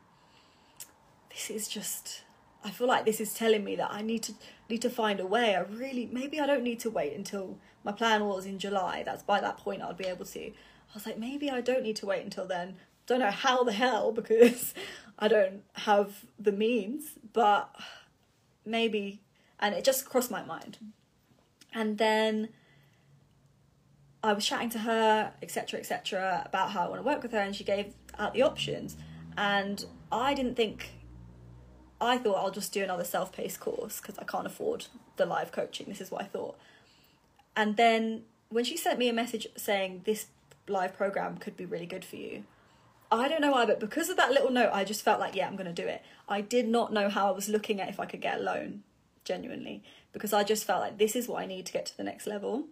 This 1.29 1.49
is 1.49 1.67
just 1.67 2.23
I 2.63 2.69
feel 2.69 2.87
like 2.87 3.05
this 3.05 3.19
is 3.19 3.33
telling 3.33 3.63
me 3.63 3.75
that 3.77 3.91
I 3.91 4.01
need 4.01 4.23
to 4.23 4.33
need 4.69 4.81
to 4.83 4.89
find 4.89 5.19
a 5.19 5.25
way. 5.25 5.55
I 5.55 5.61
really 5.61 6.07
maybe 6.11 6.39
I 6.39 6.45
don't 6.45 6.63
need 6.63 6.79
to 6.81 6.89
wait 6.89 7.13
until 7.15 7.57
my 7.83 7.91
plan 7.91 8.25
was 8.25 8.45
in 8.45 8.59
July. 8.59 9.03
That's 9.03 9.23
by 9.23 9.41
that 9.41 9.57
point 9.57 9.81
I'd 9.81 9.97
be 9.97 10.05
able 10.05 10.25
to. 10.25 10.51
I 10.91 10.93
was 10.93 11.05
like 11.05 11.17
maybe 11.17 11.49
I 11.49 11.61
don't 11.61 11.83
need 11.83 11.95
to 11.97 12.05
wait 12.05 12.23
until 12.23 12.45
then. 12.45 12.75
Don't 13.05 13.19
know 13.19 13.31
how 13.31 13.63
the 13.63 13.71
hell 13.71 14.11
because 14.11 14.73
I 15.17 15.27
don't 15.27 15.63
have 15.73 16.25
the 16.39 16.51
means, 16.51 17.13
but 17.33 17.73
maybe 18.65 19.21
and 19.59 19.75
it 19.75 19.83
just 19.83 20.05
crossed 20.05 20.31
my 20.31 20.43
mind. 20.43 20.77
And 21.73 21.97
then 21.97 22.49
I 24.23 24.33
was 24.33 24.45
chatting 24.45 24.69
to 24.71 24.79
her, 24.79 25.33
etc., 25.41 25.79
etc., 25.79 26.43
about 26.45 26.71
how 26.71 26.85
I 26.85 26.89
want 26.89 27.01
to 27.01 27.07
work 27.07 27.23
with 27.23 27.31
her, 27.31 27.39
and 27.39 27.55
she 27.55 27.63
gave 27.63 27.93
out 28.19 28.33
the 28.33 28.41
options. 28.41 28.97
And 29.37 29.85
I 30.11 30.33
didn't 30.33 30.55
think 30.55 30.91
I 32.01 32.17
thought 32.17 32.35
I'll 32.35 32.51
just 32.51 32.73
do 32.73 32.83
another 32.83 33.03
self 33.03 33.31
paced 33.31 33.59
course 33.59 34.01
because 34.01 34.17
I 34.17 34.23
can't 34.23 34.47
afford 34.47 34.87
the 35.17 35.25
live 35.25 35.51
coaching. 35.51 35.87
This 35.87 36.01
is 36.01 36.11
what 36.11 36.23
I 36.23 36.25
thought. 36.25 36.57
And 37.55 37.77
then 37.77 38.23
when 38.49 38.63
she 38.65 38.75
sent 38.75 38.99
me 38.99 39.07
a 39.07 39.13
message 39.13 39.47
saying 39.55 40.01
this 40.05 40.27
live 40.67 40.95
program 40.95 41.37
could 41.37 41.57
be 41.57 41.65
really 41.65 41.85
good 41.85 42.05
for 42.05 42.15
you, 42.15 42.43
I 43.11 43.27
don't 43.27 43.41
know 43.41 43.51
why, 43.51 43.65
but 43.65 43.79
because 43.79 44.09
of 44.09 44.15
that 44.17 44.31
little 44.31 44.51
note, 44.51 44.69
I 44.71 44.85
just 44.85 45.03
felt 45.03 45.19
like, 45.19 45.35
yeah, 45.35 45.45
I'm 45.45 45.57
going 45.57 45.73
to 45.73 45.81
do 45.81 45.87
it. 45.87 46.01
I 46.29 46.39
did 46.39 46.67
not 46.67 46.93
know 46.93 47.09
how 47.09 47.27
I 47.27 47.31
was 47.31 47.49
looking 47.49 47.81
at 47.81 47.89
if 47.89 47.99
I 47.99 48.05
could 48.05 48.21
get 48.21 48.39
a 48.39 48.41
loan, 48.41 48.83
genuinely, 49.25 49.83
because 50.13 50.31
I 50.31 50.43
just 50.45 50.63
felt 50.63 50.79
like 50.79 50.97
this 50.97 51.15
is 51.15 51.27
what 51.27 51.41
I 51.41 51.45
need 51.45 51.65
to 51.65 51.73
get 51.73 51.85
to 51.87 51.97
the 51.97 52.05
next 52.05 52.25
level. 52.25 52.67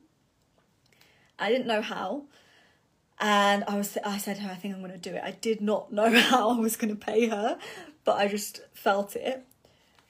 I 1.37 1.49
didn't 1.49 1.67
know 1.67 1.81
how. 1.81 2.23
And 3.19 3.65
I 3.67 3.75
was, 3.75 3.97
I 4.05 4.17
said 4.17 4.37
to 4.37 4.43
her, 4.43 4.51
I 4.51 4.55
think 4.55 4.73
I'm 4.73 4.79
going 4.79 4.93
to 4.93 4.97
do 4.97 5.13
it. 5.13 5.21
I 5.23 5.31
did 5.31 5.59
not 5.59 5.91
know 5.91 6.09
how 6.17 6.51
I 6.51 6.59
was 6.59 6.77
going 6.77 6.95
to 6.95 7.05
pay 7.05 7.27
her, 7.27 7.59
but 8.05 8.15
I 8.15 8.29
just 8.29 8.61
felt 8.73 9.17
it. 9.17 9.45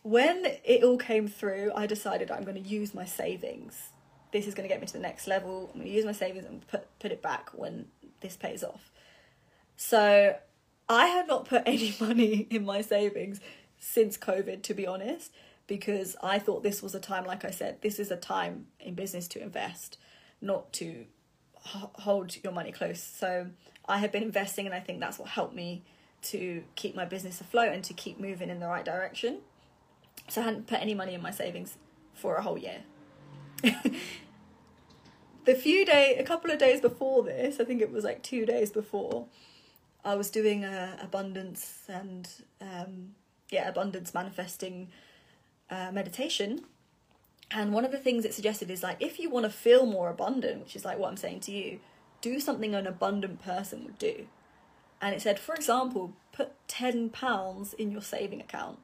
When 0.04 0.46
it 0.64 0.84
all 0.84 0.98
came 0.98 1.28
through, 1.28 1.72
I 1.76 1.88
decided 1.88 2.30
I'm 2.30 2.44
going 2.44 2.62
to 2.62 2.70
use 2.70 2.94
my 2.94 3.06
savings. 3.06 3.90
This 4.32 4.48
is 4.48 4.54
going 4.54 4.68
to 4.68 4.74
get 4.74 4.82
me 4.82 4.88
to 4.88 4.94
the 4.94 5.00
next 5.00 5.28
level. 5.28 5.70
I'm 5.74 5.80
going 5.80 5.92
to 5.92 5.96
use 5.96 6.06
my 6.06 6.12
savings 6.12 6.46
and 6.46 6.66
put 6.68 6.88
put 7.00 7.12
it 7.12 7.22
back 7.22 7.50
when 7.54 7.86
this 8.22 8.36
pays 8.36 8.64
off. 8.64 8.92
So 9.76 10.36
I 10.88 11.06
had 11.08 11.28
not 11.28 11.46
put 11.46 11.64
any 11.66 11.96
money 12.00 12.48
in 12.50 12.66
my 12.66 12.82
savings 12.82 13.40
since 13.80 14.18
COVID, 14.18 14.62
to 14.64 14.74
be 14.74 14.86
honest, 14.86 15.32
because 15.68 16.16
I 16.22 16.40
thought 16.40 16.64
this 16.64 16.82
was 16.82 16.94
a 16.94 17.00
time, 17.00 17.26
like 17.26 17.46
I 17.46 17.52
said, 17.52 17.82
this 17.82 18.00
is 18.00 18.12
a 18.12 18.18
time 18.18 18.68
in 18.80 18.94
business 18.94 19.28
to 19.30 19.42
invest, 19.42 19.98
not 20.42 20.74
to 20.74 21.06
hold 21.62 22.36
your 22.44 22.52
money 22.52 22.72
close. 22.72 23.02
So 23.02 23.48
I 23.88 24.00
had 24.00 24.12
been 24.12 24.24
investing, 24.24 24.66
and 24.66 24.76
I 24.76 24.80
think 24.80 25.00
that's 25.00 25.20
what 25.20 25.30
helped 25.30 25.56
me 25.56 25.84
to 26.22 26.64
keep 26.76 26.96
my 26.96 27.06
business 27.06 27.40
afloat 27.40 27.72
and 27.72 27.84
to 27.86 27.94
keep 27.94 28.20
moving 28.20 28.50
in 28.50 28.60
the 28.60 28.68
right 28.68 28.84
direction. 28.84 29.40
So 30.28 30.42
I 30.42 30.46
hadn't 30.46 30.68
put 30.68 30.82
any 30.82 30.94
money 30.94 31.14
in 31.14 31.22
my 31.22 31.32
savings 31.32 31.78
for 32.14 32.36
a 32.36 32.42
whole 32.42 32.58
year. 32.58 32.82
the 35.46 35.56
few 35.56 35.86
day, 35.86 36.16
a 36.18 36.24
couple 36.24 36.52
of 36.52 36.60
days 36.60 36.82
before 36.82 37.24
this, 37.24 37.60
I 37.60 37.66
think 37.66 37.82
it 37.82 37.92
was 37.92 38.04
like 38.04 38.24
two 38.24 38.46
days 38.46 38.72
before, 38.72 39.26
I 40.04 40.16
was 40.16 40.30
doing 40.30 40.64
a 40.64 40.98
abundance 41.02 41.84
and 41.88 42.30
um, 42.62 43.16
yeah, 43.50 43.68
abundance 43.68 44.14
manifesting 44.14 44.90
uh, 45.70 45.92
meditation. 45.92 46.62
And 47.52 47.74
one 47.74 47.84
of 47.84 47.92
the 47.92 47.98
things 47.98 48.26
it 48.26 48.34
suggested 48.34 48.70
is 48.70 48.84
like 48.84 48.98
if 49.02 49.20
you 49.20 49.30
want 49.30 49.46
to 49.46 49.50
feel 49.52 49.86
more 49.86 50.10
abundant, 50.10 50.62
which 50.62 50.76
is 50.76 50.86
like 50.86 51.00
what 51.00 51.10
I'm 51.10 51.18
saying 51.18 51.42
to 51.42 51.52
you, 51.52 51.80
do 52.22 52.40
something 52.40 52.76
an 52.76 52.88
abundant 52.88 53.42
person 53.42 53.84
would 53.86 53.98
do 53.98 54.28
and 55.02 55.16
it 55.16 55.22
said, 55.22 55.40
for 55.40 55.56
example, 55.56 56.14
put 56.32 56.52
ten 56.68 57.10
pounds 57.10 57.74
in 57.74 57.92
your 57.92 58.02
saving 58.02 58.42
account. 58.42 58.80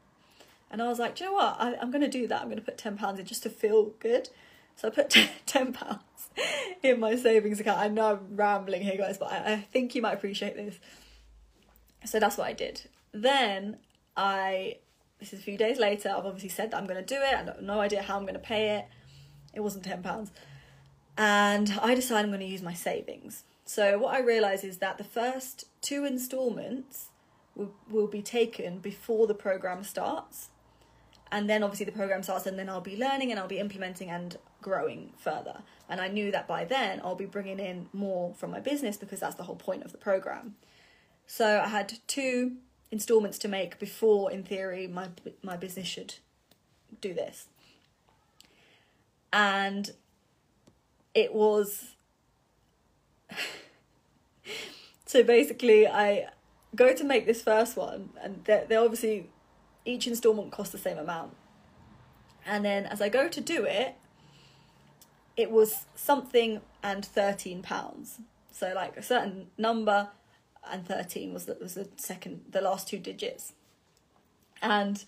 And 0.71 0.81
I 0.81 0.87
was 0.87 0.99
like, 0.99 1.15
do 1.15 1.23
you 1.23 1.29
know 1.29 1.35
what? 1.35 1.57
I, 1.59 1.73
am 1.73 1.91
going 1.91 2.01
to 2.01 2.09
do 2.09 2.27
that. 2.27 2.41
I'm 2.41 2.47
going 2.47 2.57
to 2.57 2.63
put 2.63 2.77
ten 2.77 2.97
pounds 2.97 3.19
in 3.19 3.25
just 3.25 3.43
to 3.43 3.49
feel 3.49 3.91
good. 3.99 4.29
So 4.75 4.87
I 4.87 4.91
put 4.91 5.09
ten 5.45 5.73
pounds 5.73 6.01
in 6.83 6.99
my 6.99 7.15
savings 7.15 7.59
account. 7.59 7.79
I 7.79 7.87
know 7.87 8.13
I'm 8.13 8.35
rambling 8.35 8.81
here, 8.81 8.97
guys, 8.97 9.17
but 9.17 9.31
I, 9.31 9.53
I 9.53 9.67
think 9.71 9.95
you 9.95 10.01
might 10.01 10.13
appreciate 10.13 10.55
this. 10.55 10.79
So 12.05 12.19
that's 12.19 12.37
what 12.37 12.47
I 12.47 12.53
did. 12.53 12.81
Then 13.11 13.77
I, 14.15 14.77
this 15.19 15.33
is 15.33 15.39
a 15.39 15.41
few 15.41 15.57
days 15.57 15.79
later. 15.79 16.09
I've 16.09 16.25
obviously 16.25 16.49
said 16.49 16.71
that 16.71 16.77
I'm 16.77 16.85
going 16.85 17.03
to 17.03 17.05
do 17.05 17.19
it. 17.19 17.33
I 17.33 17.37
have 17.37 17.61
no 17.61 17.79
idea 17.79 18.01
how 18.01 18.17
I'm 18.17 18.23
going 18.23 18.35
to 18.35 18.39
pay 18.39 18.77
it. 18.77 18.85
It 19.53 19.61
wasn't 19.61 19.85
ten 19.85 20.03
pounds, 20.03 20.31
and 21.17 21.79
I 21.81 21.95
decided 21.95 22.25
I'm 22.25 22.31
going 22.31 22.41
to 22.41 22.45
use 22.45 22.61
my 22.61 22.73
savings. 22.73 23.43
So 23.65 23.97
what 23.97 24.13
I 24.13 24.19
realise 24.19 24.63
is 24.63 24.77
that 24.77 24.97
the 24.97 25.03
first 25.03 25.65
two 25.81 26.05
instalments 26.05 27.07
will, 27.55 27.73
will 27.89 28.07
be 28.07 28.21
taken 28.21 28.77
before 28.79 29.25
the 29.25 29.33
program 29.33 29.83
starts. 29.83 30.49
And 31.31 31.49
then 31.49 31.63
obviously 31.63 31.87
the 31.87 31.91
program 31.91 32.21
starts 32.21 32.45
and 32.45 32.59
then 32.59 32.69
I'll 32.69 32.81
be 32.81 32.95
learning 32.95 33.31
and 33.31 33.39
I'll 33.39 33.47
be 33.47 33.57
implementing 33.57 34.09
and 34.09 34.37
growing 34.65 35.13
further. 35.15 35.61
And 35.87 36.01
I 36.01 36.07
knew 36.07 36.31
that 36.31 36.47
by 36.47 36.65
then 36.65 36.99
I'll 37.03 37.13
be 37.13 37.27
bringing 37.27 37.59
in 37.59 37.87
more 37.93 38.33
from 38.33 38.49
my 38.49 38.59
business 38.59 38.97
because 38.97 39.19
that's 39.19 39.35
the 39.35 39.43
whole 39.43 39.55
point 39.55 39.83
of 39.83 39.91
the 39.91 39.99
program. 39.99 40.55
So 41.27 41.61
I 41.63 41.67
had 41.67 41.99
two 42.07 42.53
installments 42.89 43.37
to 43.39 43.47
make 43.47 43.77
before 43.77 44.31
in 44.31 44.41
theory 44.41 44.87
my 44.87 45.09
my 45.43 45.55
business 45.55 45.87
should 45.87 46.15
do 46.99 47.13
this. 47.13 47.45
And 49.31 49.91
it 51.13 51.31
was 51.31 51.95
so 55.05 55.21
basically, 55.23 55.87
I 55.87 56.29
go 56.75 56.95
to 56.95 57.03
make 57.03 57.27
this 57.27 57.43
first 57.43 57.77
one, 57.77 58.09
and 58.19 58.43
they 58.45 58.65
they 58.67 58.75
obviously 58.75 59.29
each 59.85 60.07
installment 60.07 60.51
costs 60.51 60.71
the 60.71 60.79
same 60.79 60.97
amount. 60.97 61.35
And 62.47 62.65
then 62.65 62.87
as 62.87 62.99
I 62.99 63.09
go 63.09 63.27
to 63.27 63.41
do 63.41 63.63
it, 63.65 63.95
it 65.37 65.51
was 65.51 65.85
something 65.95 66.61
and 66.81 67.05
13 67.05 67.61
pounds. 67.61 68.19
So 68.51 68.73
like 68.73 68.95
a 68.97 69.03
certain 69.03 69.47
number 69.57 70.09
and 70.69 70.87
13 70.87 71.33
was 71.33 71.45
the, 71.45 71.57
was 71.61 71.75
the 71.75 71.89
second, 71.97 72.41
the 72.49 72.61
last 72.61 72.87
two 72.87 72.97
digits. 72.97 73.53
And 74.61 75.03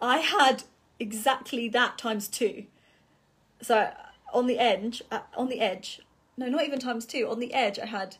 I 0.00 0.18
had 0.18 0.64
exactly 1.00 1.68
that 1.70 1.98
times 1.98 2.28
two. 2.28 2.64
So 3.62 3.92
on 4.32 4.46
the 4.46 4.58
edge, 4.58 5.02
uh, 5.10 5.20
on 5.36 5.48
the 5.48 5.60
edge, 5.60 6.00
no, 6.36 6.46
not 6.48 6.64
even 6.64 6.78
times 6.78 7.06
two, 7.06 7.28
on 7.28 7.40
the 7.40 7.54
edge 7.54 7.78
I 7.78 7.86
had, 7.86 8.16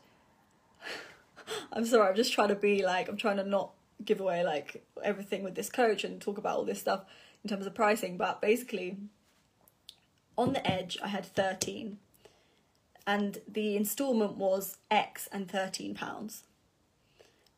I'm 1.73 1.85
sorry, 1.85 2.09
I'm 2.09 2.17
just 2.17 2.33
trying 2.33 2.49
to 2.49 2.55
be 2.55 2.85
like, 2.85 3.09
I'm 3.09 3.17
trying 3.17 3.37
to 3.37 3.45
not 3.45 3.73
give 4.05 4.21
away 4.21 4.45
like 4.45 4.83
everything 5.03 5.43
with 5.43 5.55
this 5.55 5.69
coach 5.69 6.05
and 6.05 6.21
talk 6.21 6.39
about 6.39 6.57
all 6.57 6.65
this 6.65 6.81
stuff 6.81 7.05
in 7.43 7.51
terms 7.51 7.67
of 7.67 7.75
pricing, 7.75 8.17
but 8.17 8.41
basically 8.41 8.97
on 10.37 10.53
the 10.53 10.67
edge 10.67 10.99
I 11.03 11.09
had 11.09 11.25
13 11.27 11.99
and 13.07 13.39
the 13.47 13.77
installment 13.77 14.37
was 14.37 14.79
X 14.91 15.29
and 15.31 15.51
13 15.51 15.95
pounds. 15.95 16.45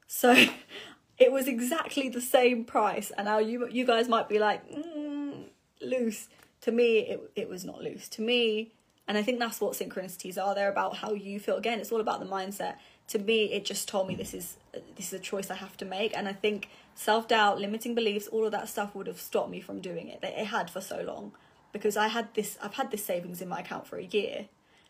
So 0.07 0.33
it 1.19 1.33
was 1.33 1.47
exactly 1.47 2.09
the 2.09 2.21
same 2.21 2.65
price 2.65 3.11
and 3.17 3.27
now 3.27 3.39
you 3.39 3.69
you 3.69 3.87
guys 3.87 4.09
might 4.09 4.29
be 4.29 4.39
like 4.39 4.69
mm, 4.71 5.45
loose. 5.81 6.29
To 6.63 6.73
me 6.73 6.99
it 6.99 7.31
it 7.37 7.49
was 7.49 7.65
not 7.65 7.83
loose. 7.83 8.09
To 8.11 8.23
me 8.23 8.73
and 9.09 9.17
I 9.17 9.23
think 9.23 9.39
that's 9.39 9.61
what 9.61 9.75
synchronicities 9.75 10.43
are. 10.43 10.55
They're 10.55 10.71
about 10.71 10.97
how 10.97 11.13
you 11.13 11.39
feel. 11.39 11.57
Again, 11.57 11.79
it's 11.79 11.93
all 11.93 12.01
about 12.01 12.19
the 12.19 12.27
mindset. 12.27 12.75
To 13.09 13.21
me, 13.21 13.53
it 13.53 13.65
just 13.65 13.87
told 13.87 14.09
me 14.09 14.17
this 14.17 14.35
is 14.35 14.57
this 14.97 15.07
is 15.07 15.13
a 15.13 15.19
choice 15.21 15.49
I 15.49 15.55
have 15.55 15.77
to 15.77 15.85
make, 15.85 16.17
and 16.17 16.27
I 16.27 16.33
think 16.33 16.69
self 16.97 17.29
doubt, 17.29 17.61
limiting 17.61 17.95
beliefs, 17.95 18.27
all 18.27 18.45
of 18.45 18.51
that 18.51 18.69
stuff 18.69 18.97
would 18.97 19.07
have 19.07 19.21
stopped 19.21 19.49
me 19.49 19.61
from 19.61 19.81
doing 19.81 20.09
it. 20.09 20.19
It 20.25 20.47
had 20.47 20.71
for 20.71 20.81
so 20.81 21.03
long 21.03 21.33
because 21.77 21.97
I 21.97 22.09
had 22.09 22.33
this 22.35 22.59
I've 22.63 22.75
had 22.75 22.91
this 22.91 23.05
savings 23.05 23.43
in 23.43 23.49
my 23.49 23.61
account 23.61 23.87
for 23.87 23.99
a 23.99 24.05
year, 24.05 24.47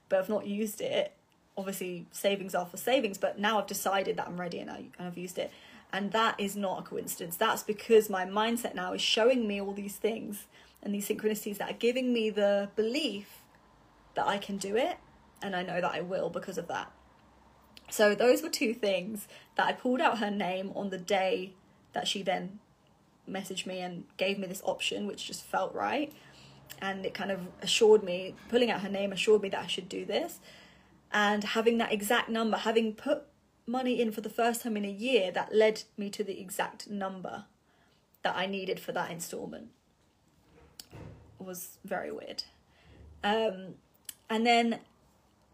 but 0.08 0.20
I've 0.20 0.28
not 0.28 0.46
used 0.46 0.80
it. 0.80 1.12
Obviously, 1.58 2.06
savings 2.12 2.54
are 2.54 2.66
for 2.66 2.76
savings, 2.76 3.18
but 3.18 3.38
now 3.38 3.58
I've 3.58 3.66
decided 3.66 4.16
that 4.18 4.28
I'm 4.28 4.38
ready 4.38 4.58
and, 4.58 4.70
I, 4.70 4.84
and 4.98 5.08
I've 5.08 5.18
used 5.18 5.38
it. 5.38 5.50
And 5.92 6.12
that 6.12 6.38
is 6.38 6.54
not 6.54 6.80
a 6.80 6.82
coincidence. 6.82 7.36
That's 7.36 7.62
because 7.62 8.10
my 8.10 8.24
mindset 8.26 8.74
now 8.74 8.92
is 8.92 9.00
showing 9.00 9.48
me 9.48 9.60
all 9.60 9.72
these 9.72 9.96
things 9.96 10.46
and 10.82 10.94
these 10.94 11.08
synchronicities 11.08 11.56
that 11.58 11.70
are 11.70 11.78
giving 11.78 12.12
me 12.12 12.28
the 12.28 12.68
belief 12.76 13.42
that 14.14 14.26
I 14.26 14.38
can 14.38 14.58
do 14.58 14.76
it 14.76 14.98
and 15.42 15.56
I 15.56 15.62
know 15.62 15.80
that 15.80 15.92
I 15.92 16.02
will 16.02 16.28
because 16.28 16.58
of 16.58 16.68
that. 16.68 16.92
So 17.88 18.14
those 18.14 18.42
were 18.42 18.48
two 18.48 18.74
things 18.74 19.26
that 19.56 19.66
I 19.66 19.72
pulled 19.72 20.00
out 20.00 20.18
her 20.18 20.30
name 20.30 20.72
on 20.74 20.90
the 20.90 20.98
day 20.98 21.54
that 21.94 22.06
she 22.06 22.22
then 22.22 22.58
messaged 23.28 23.64
me 23.66 23.80
and 23.80 24.04
gave 24.18 24.38
me 24.38 24.46
this 24.46 24.62
option, 24.64 25.06
which 25.06 25.26
just 25.26 25.44
felt 25.44 25.74
right 25.74 26.12
and 26.80 27.06
it 27.06 27.14
kind 27.14 27.30
of 27.30 27.40
assured 27.62 28.02
me 28.02 28.34
pulling 28.48 28.70
out 28.70 28.82
her 28.82 28.88
name 28.88 29.12
assured 29.12 29.42
me 29.42 29.48
that 29.50 29.64
I 29.64 29.66
should 29.66 29.88
do 29.88 30.04
this. 30.04 30.40
And 31.12 31.42
having 31.44 31.78
that 31.78 31.92
exact 31.92 32.28
number 32.28 32.56
having 32.56 32.94
put 32.94 33.24
money 33.66 34.00
in 34.00 34.12
for 34.12 34.20
the 34.20 34.30
first 34.30 34.62
time 34.62 34.76
in 34.76 34.84
a 34.84 34.90
year 34.90 35.30
that 35.32 35.54
led 35.54 35.82
me 35.96 36.10
to 36.10 36.22
the 36.22 36.40
exact 36.40 36.88
number 36.88 37.44
that 38.22 38.36
I 38.36 38.46
needed 38.46 38.78
for 38.78 38.92
that 38.92 39.10
installment. 39.10 39.68
Was 41.38 41.78
very 41.84 42.10
weird. 42.10 42.44
Um, 43.22 43.74
and 44.28 44.46
then 44.46 44.80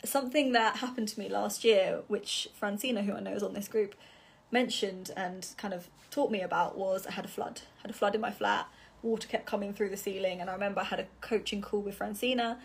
something 0.04 0.52
that 0.52 0.76
happened 0.76 1.08
to 1.08 1.20
me 1.20 1.28
last 1.28 1.64
year 1.64 2.00
which 2.08 2.48
Francina 2.60 3.04
who 3.04 3.12
I 3.12 3.20
know 3.20 3.34
is 3.34 3.42
on 3.42 3.54
this 3.54 3.68
group 3.68 3.94
mentioned 4.50 5.10
and 5.16 5.46
kind 5.56 5.72
of 5.72 5.88
taught 6.10 6.30
me 6.30 6.40
about 6.40 6.76
was 6.76 7.06
I 7.06 7.12
had 7.12 7.24
a 7.24 7.28
flood. 7.28 7.62
I 7.78 7.82
had 7.82 7.90
a 7.90 7.94
flood 7.94 8.14
in 8.14 8.20
my 8.20 8.30
flat 8.30 8.68
water 9.02 9.28
kept 9.28 9.46
coming 9.46 9.72
through 9.72 9.90
the 9.90 9.96
ceiling. 9.96 10.40
And 10.40 10.48
I 10.48 10.52
remember 10.52 10.80
I 10.80 10.84
had 10.84 11.00
a 11.00 11.06
coaching 11.20 11.60
call 11.60 11.80
with 11.80 11.98
Francina, 11.98 12.58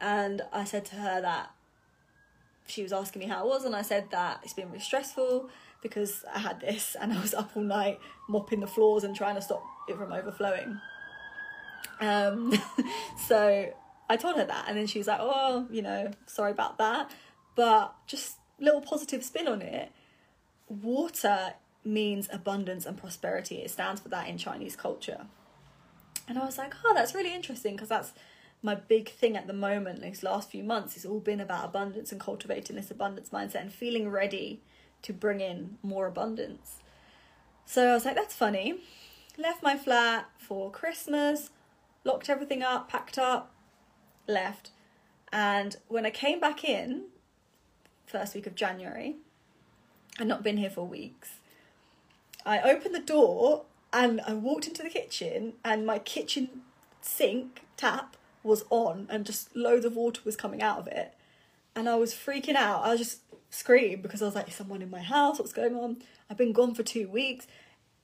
and 0.00 0.42
I 0.52 0.64
said 0.64 0.84
to 0.86 0.96
her 0.96 1.20
that 1.20 1.50
she 2.66 2.82
was 2.82 2.92
asking 2.92 3.20
me 3.20 3.26
how 3.26 3.44
it 3.44 3.48
was, 3.48 3.64
and 3.64 3.74
I 3.74 3.82
said 3.82 4.10
that 4.10 4.40
it's 4.42 4.54
been 4.54 4.68
really 4.68 4.80
stressful 4.80 5.48
because 5.82 6.24
I 6.34 6.38
had 6.38 6.60
this, 6.60 6.96
and 7.00 7.12
I 7.12 7.20
was 7.20 7.34
up 7.34 7.50
all 7.54 7.62
night 7.62 7.98
mopping 8.28 8.60
the 8.60 8.66
floors 8.66 9.04
and 9.04 9.14
trying 9.14 9.34
to 9.34 9.42
stop 9.42 9.62
it 9.88 9.96
from 9.96 10.12
overflowing. 10.12 10.80
Um, 12.00 12.52
so 13.18 13.72
I 14.08 14.16
told 14.16 14.36
her 14.36 14.44
that, 14.44 14.64
and 14.68 14.76
then 14.76 14.86
she 14.86 14.98
was 14.98 15.06
like, 15.06 15.20
"Oh, 15.20 15.66
you 15.70 15.82
know, 15.82 16.10
sorry 16.26 16.52
about 16.52 16.78
that," 16.78 17.10
but 17.54 17.94
just 18.06 18.38
little 18.58 18.80
positive 18.80 19.24
spin 19.24 19.48
on 19.48 19.62
it. 19.62 19.92
Water 20.68 21.54
means 21.84 22.28
abundance 22.32 22.86
and 22.86 22.96
prosperity. 22.96 23.56
It 23.56 23.70
stands 23.70 24.00
for 24.00 24.08
that 24.08 24.28
in 24.28 24.38
Chinese 24.38 24.76
culture. 24.76 25.26
And 26.26 26.38
I 26.38 26.44
was 26.44 26.58
like, 26.58 26.74
oh, 26.84 26.94
that's 26.94 27.14
really 27.14 27.34
interesting 27.34 27.76
because 27.76 27.88
that's 27.88 28.12
my 28.64 28.74
big 28.74 29.10
thing 29.10 29.36
at 29.36 29.46
the 29.46 29.52
moment, 29.52 30.00
these 30.00 30.22
last 30.22 30.50
few 30.50 30.64
months, 30.64 30.96
it's 30.96 31.04
all 31.04 31.20
been 31.20 31.40
about 31.40 31.66
abundance 31.66 32.10
and 32.12 32.20
cultivating 32.20 32.76
this 32.76 32.90
abundance 32.90 33.28
mindset 33.28 33.60
and 33.60 33.72
feeling 33.72 34.08
ready 34.08 34.62
to 35.02 35.12
bring 35.12 35.40
in 35.40 35.76
more 35.82 36.06
abundance. 36.06 36.78
So 37.66 37.90
I 37.90 37.92
was 37.92 38.06
like, 38.06 38.16
that's 38.16 38.34
funny. 38.34 38.76
Left 39.36 39.62
my 39.62 39.76
flat 39.76 40.30
for 40.38 40.70
Christmas, 40.70 41.50
locked 42.04 42.30
everything 42.30 42.62
up, 42.62 42.88
packed 42.88 43.18
up, 43.18 43.52
left. 44.26 44.70
And 45.30 45.76
when 45.88 46.06
I 46.06 46.10
came 46.10 46.40
back 46.40 46.64
in, 46.64 47.04
first 48.06 48.34
week 48.34 48.46
of 48.46 48.54
January, 48.54 49.16
I'd 50.18 50.26
not 50.26 50.42
been 50.42 50.56
here 50.56 50.70
for 50.70 50.86
weeks. 50.86 51.40
I 52.46 52.60
opened 52.60 52.94
the 52.94 53.00
door 53.00 53.66
and 53.94 54.20
I 54.26 54.34
walked 54.34 54.66
into 54.66 54.82
the 54.82 54.90
kitchen 54.90 55.54
and 55.64 55.86
my 55.86 56.00
kitchen 56.00 56.62
sink 57.00 57.62
tap 57.76 58.16
was 58.42 58.64
on 58.68 59.06
and 59.08 59.24
just 59.24 59.54
loads 59.54 59.84
of 59.84 59.94
water 59.94 60.20
was 60.24 60.36
coming 60.36 60.60
out 60.60 60.78
of 60.78 60.88
it. 60.88 61.14
And 61.76 61.88
I 61.88 61.94
was 61.94 62.12
freaking 62.12 62.56
out. 62.56 62.84
I 62.84 62.96
just 62.96 63.20
screamed 63.50 64.02
because 64.02 64.20
I 64.20 64.26
was 64.26 64.34
like, 64.34 64.50
someone 64.52 64.82
in 64.82 64.90
my 64.90 65.00
house? 65.00 65.38
What's 65.38 65.52
going 65.52 65.76
on? 65.76 65.98
I've 66.28 66.36
been 66.36 66.52
gone 66.52 66.74
for 66.74 66.82
two 66.82 67.08
weeks. 67.08 67.46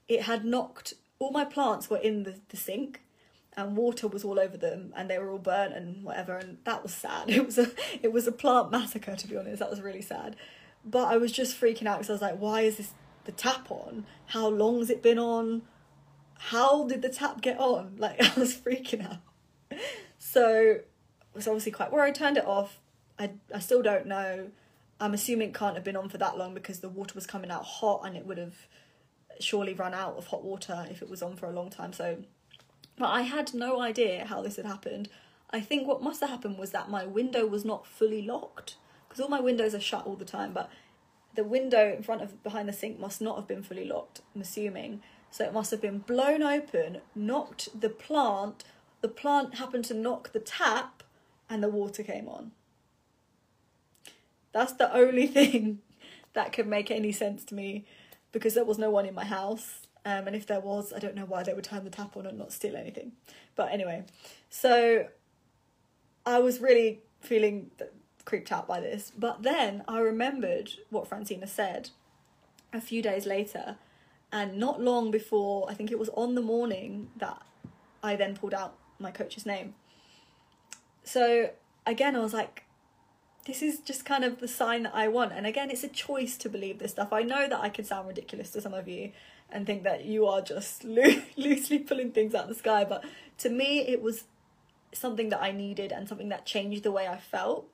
It 0.06 0.22
had 0.22 0.44
knocked, 0.44 0.94
all 1.18 1.32
my 1.32 1.44
plants 1.44 1.90
were 1.90 1.98
in 1.98 2.22
the, 2.22 2.36
the 2.50 2.56
sink 2.56 3.00
and 3.56 3.76
water 3.76 4.06
was 4.06 4.22
all 4.22 4.38
over 4.38 4.56
them 4.56 4.92
and 4.96 5.10
they 5.10 5.18
were 5.18 5.30
all 5.30 5.38
burnt 5.38 5.74
and 5.74 6.04
whatever 6.04 6.36
and 6.36 6.58
that 6.64 6.84
was 6.84 6.94
sad. 6.94 7.28
It 7.30 7.44
was 7.44 7.58
a 7.58 7.72
it 8.00 8.12
was 8.12 8.28
a 8.28 8.32
plant 8.32 8.70
massacre 8.70 9.16
to 9.16 9.26
be 9.26 9.36
honest. 9.36 9.58
That 9.58 9.70
was 9.70 9.80
really 9.80 10.02
sad. 10.02 10.36
But 10.84 11.08
I 11.08 11.16
was 11.16 11.32
just 11.32 11.60
freaking 11.60 11.86
out 11.86 11.98
because 11.98 12.10
I 12.10 12.12
was 12.12 12.22
like, 12.22 12.38
why 12.38 12.60
is 12.60 12.76
this 12.76 12.92
the 13.24 13.32
tap 13.32 13.70
on? 13.70 14.06
How 14.26 14.48
long 14.48 14.78
has 14.78 14.88
it 14.88 15.02
been 15.02 15.18
on? 15.18 15.62
How 16.48 16.86
did 16.86 17.02
the 17.02 17.10
tap 17.10 17.42
get 17.42 17.58
on? 17.58 17.96
Like 17.98 18.20
I 18.20 18.38
was 18.38 18.56
freaking 18.56 19.04
out. 19.04 19.18
So 20.18 20.78
I 21.32 21.36
was 21.36 21.46
obviously 21.46 21.72
quite 21.72 21.92
worried, 21.92 22.14
turned 22.14 22.38
it 22.38 22.46
off. 22.46 22.80
I 23.18 23.32
I 23.54 23.58
still 23.58 23.82
don't 23.82 24.06
know. 24.06 24.48
I'm 25.00 25.14
assuming 25.14 25.50
it 25.50 25.54
can't 25.54 25.76
have 25.76 25.84
been 25.84 25.96
on 25.96 26.08
for 26.08 26.18
that 26.18 26.36
long 26.36 26.54
because 26.54 26.80
the 26.80 26.88
water 26.88 27.12
was 27.14 27.26
coming 27.26 27.50
out 27.50 27.64
hot 27.64 28.02
and 28.04 28.16
it 28.16 28.26
would 28.26 28.38
have 28.38 28.54
surely 29.38 29.72
run 29.72 29.94
out 29.94 30.16
of 30.16 30.26
hot 30.26 30.44
water 30.44 30.86
if 30.90 31.00
it 31.00 31.08
was 31.08 31.22
on 31.22 31.36
for 31.36 31.46
a 31.46 31.52
long 31.52 31.70
time. 31.70 31.92
So 31.92 32.18
but 32.96 33.08
I 33.08 33.22
had 33.22 33.54
no 33.54 33.80
idea 33.80 34.26
how 34.26 34.42
this 34.42 34.56
had 34.56 34.66
happened. 34.66 35.08
I 35.50 35.60
think 35.60 35.86
what 35.86 36.02
must 36.02 36.20
have 36.20 36.30
happened 36.30 36.58
was 36.58 36.70
that 36.70 36.90
my 36.90 37.04
window 37.04 37.46
was 37.46 37.64
not 37.64 37.86
fully 37.86 38.22
locked 38.22 38.76
because 39.08 39.20
all 39.20 39.28
my 39.28 39.40
windows 39.40 39.74
are 39.74 39.80
shut 39.80 40.06
all 40.06 40.16
the 40.16 40.24
time, 40.24 40.52
but 40.52 40.70
the 41.34 41.44
window 41.44 41.94
in 41.94 42.02
front 42.02 42.22
of 42.22 42.42
behind 42.42 42.68
the 42.68 42.72
sink 42.72 42.98
must 42.98 43.20
not 43.20 43.36
have 43.36 43.48
been 43.48 43.62
fully 43.62 43.84
locked, 43.84 44.20
I'm 44.34 44.42
assuming. 44.42 45.02
So 45.30 45.44
it 45.44 45.52
must 45.52 45.70
have 45.70 45.80
been 45.80 45.98
blown 45.98 46.42
open, 46.42 46.98
knocked 47.14 47.80
the 47.80 47.88
plant, 47.88 48.64
the 49.00 49.08
plant 49.08 49.56
happened 49.56 49.84
to 49.86 49.94
knock 49.94 50.32
the 50.32 50.40
tap, 50.40 51.02
and 51.48 51.62
the 51.62 51.68
water 51.68 52.02
came 52.02 52.28
on. 52.28 52.52
That's 54.52 54.72
the 54.72 54.92
only 54.94 55.26
thing 55.38 55.80
that 56.32 56.52
could 56.52 56.66
make 56.66 56.90
any 56.90 57.12
sense 57.12 57.44
to 57.46 57.54
me 57.54 57.84
because 58.32 58.54
there 58.54 58.64
was 58.64 58.78
no 58.78 58.90
one 58.90 59.06
in 59.06 59.14
my 59.14 59.24
house. 59.24 59.86
Um, 60.04 60.26
and 60.26 60.36
if 60.36 60.46
there 60.46 60.60
was, 60.60 60.92
I 60.92 60.98
don't 60.98 61.14
know 61.14 61.26
why 61.26 61.42
they 61.42 61.52
would 61.52 61.64
turn 61.64 61.84
the 61.84 61.90
tap 61.90 62.16
on 62.16 62.26
and 62.26 62.38
not 62.38 62.52
steal 62.52 62.76
anything. 62.76 63.12
But 63.54 63.72
anyway, 63.72 64.04
so 64.48 65.06
I 66.24 66.38
was 66.38 66.60
really 66.60 67.00
feeling 67.20 67.70
creeped 68.24 68.50
out 68.50 68.66
by 68.66 68.80
this. 68.80 69.12
But 69.16 69.42
then 69.42 69.82
I 69.86 70.00
remembered 70.00 70.72
what 70.88 71.08
Francina 71.08 71.48
said 71.48 71.90
a 72.72 72.80
few 72.80 73.02
days 73.02 73.26
later 73.26 73.76
and 74.32 74.58
not 74.58 74.80
long 74.80 75.10
before, 75.10 75.68
I 75.68 75.74
think 75.74 75.90
it 75.90 75.98
was 75.98 76.08
on 76.10 76.34
the 76.34 76.40
morning 76.40 77.10
that 77.16 77.42
I 78.02 78.16
then 78.16 78.36
pulled 78.36 78.54
out 78.54 78.76
my 78.98 79.10
coach's 79.10 79.44
name. 79.44 79.74
So 81.02 81.50
again, 81.86 82.14
I 82.14 82.20
was 82.20 82.32
like, 82.32 82.64
this 83.46 83.62
is 83.62 83.80
just 83.80 84.04
kind 84.04 84.24
of 84.24 84.38
the 84.40 84.48
sign 84.48 84.84
that 84.84 84.94
I 84.94 85.08
want. 85.08 85.32
And 85.32 85.46
again, 85.46 85.70
it's 85.70 85.82
a 85.82 85.88
choice 85.88 86.36
to 86.38 86.48
believe 86.48 86.78
this 86.78 86.92
stuff. 86.92 87.12
I 87.12 87.22
know 87.22 87.48
that 87.48 87.60
I 87.60 87.68
could 87.68 87.86
sound 87.86 88.06
ridiculous 88.06 88.50
to 88.50 88.60
some 88.60 88.74
of 88.74 88.86
you 88.86 89.12
and 89.50 89.66
think 89.66 89.82
that 89.82 90.04
you 90.04 90.26
are 90.26 90.40
just 90.40 90.84
lo- 90.84 91.22
loosely 91.36 91.78
pulling 91.78 92.12
things 92.12 92.34
out 92.34 92.44
of 92.44 92.48
the 92.48 92.54
sky. 92.54 92.84
But 92.84 93.04
to 93.38 93.48
me, 93.48 93.80
it 93.80 94.02
was 94.02 94.24
something 94.92 95.30
that 95.30 95.42
I 95.42 95.52
needed 95.52 95.92
and 95.92 96.08
something 96.08 96.28
that 96.28 96.46
changed 96.46 96.82
the 96.82 96.92
way 96.92 97.08
I 97.08 97.16
felt. 97.16 97.66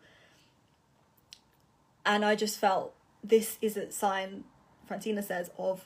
And 2.04 2.24
I 2.24 2.36
just 2.36 2.58
felt 2.58 2.94
this 3.24 3.58
is 3.60 3.76
a 3.76 3.90
sign, 3.90 4.44
Francina 4.88 5.24
says, 5.24 5.50
of 5.58 5.84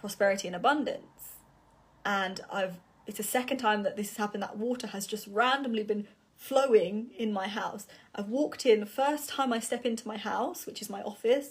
prosperity 0.00 0.48
and 0.48 0.56
abundance. 0.56 1.36
And 2.04 2.40
I've 2.52 2.76
it's 3.06 3.16
the 3.16 3.24
second 3.24 3.56
time 3.58 3.82
that 3.82 3.96
this 3.96 4.10
has 4.10 4.16
happened 4.18 4.42
that 4.44 4.56
water 4.56 4.86
has 4.86 5.04
just 5.04 5.26
randomly 5.26 5.82
been 5.82 6.06
flowing 6.36 7.10
in 7.18 7.32
my 7.32 7.48
house. 7.48 7.88
I've 8.14 8.28
walked 8.28 8.64
in, 8.64 8.78
the 8.78 8.86
first 8.86 9.28
time 9.28 9.52
I 9.52 9.58
step 9.58 9.84
into 9.84 10.06
my 10.06 10.16
house, 10.16 10.64
which 10.64 10.80
is 10.80 10.88
my 10.88 11.02
office, 11.02 11.50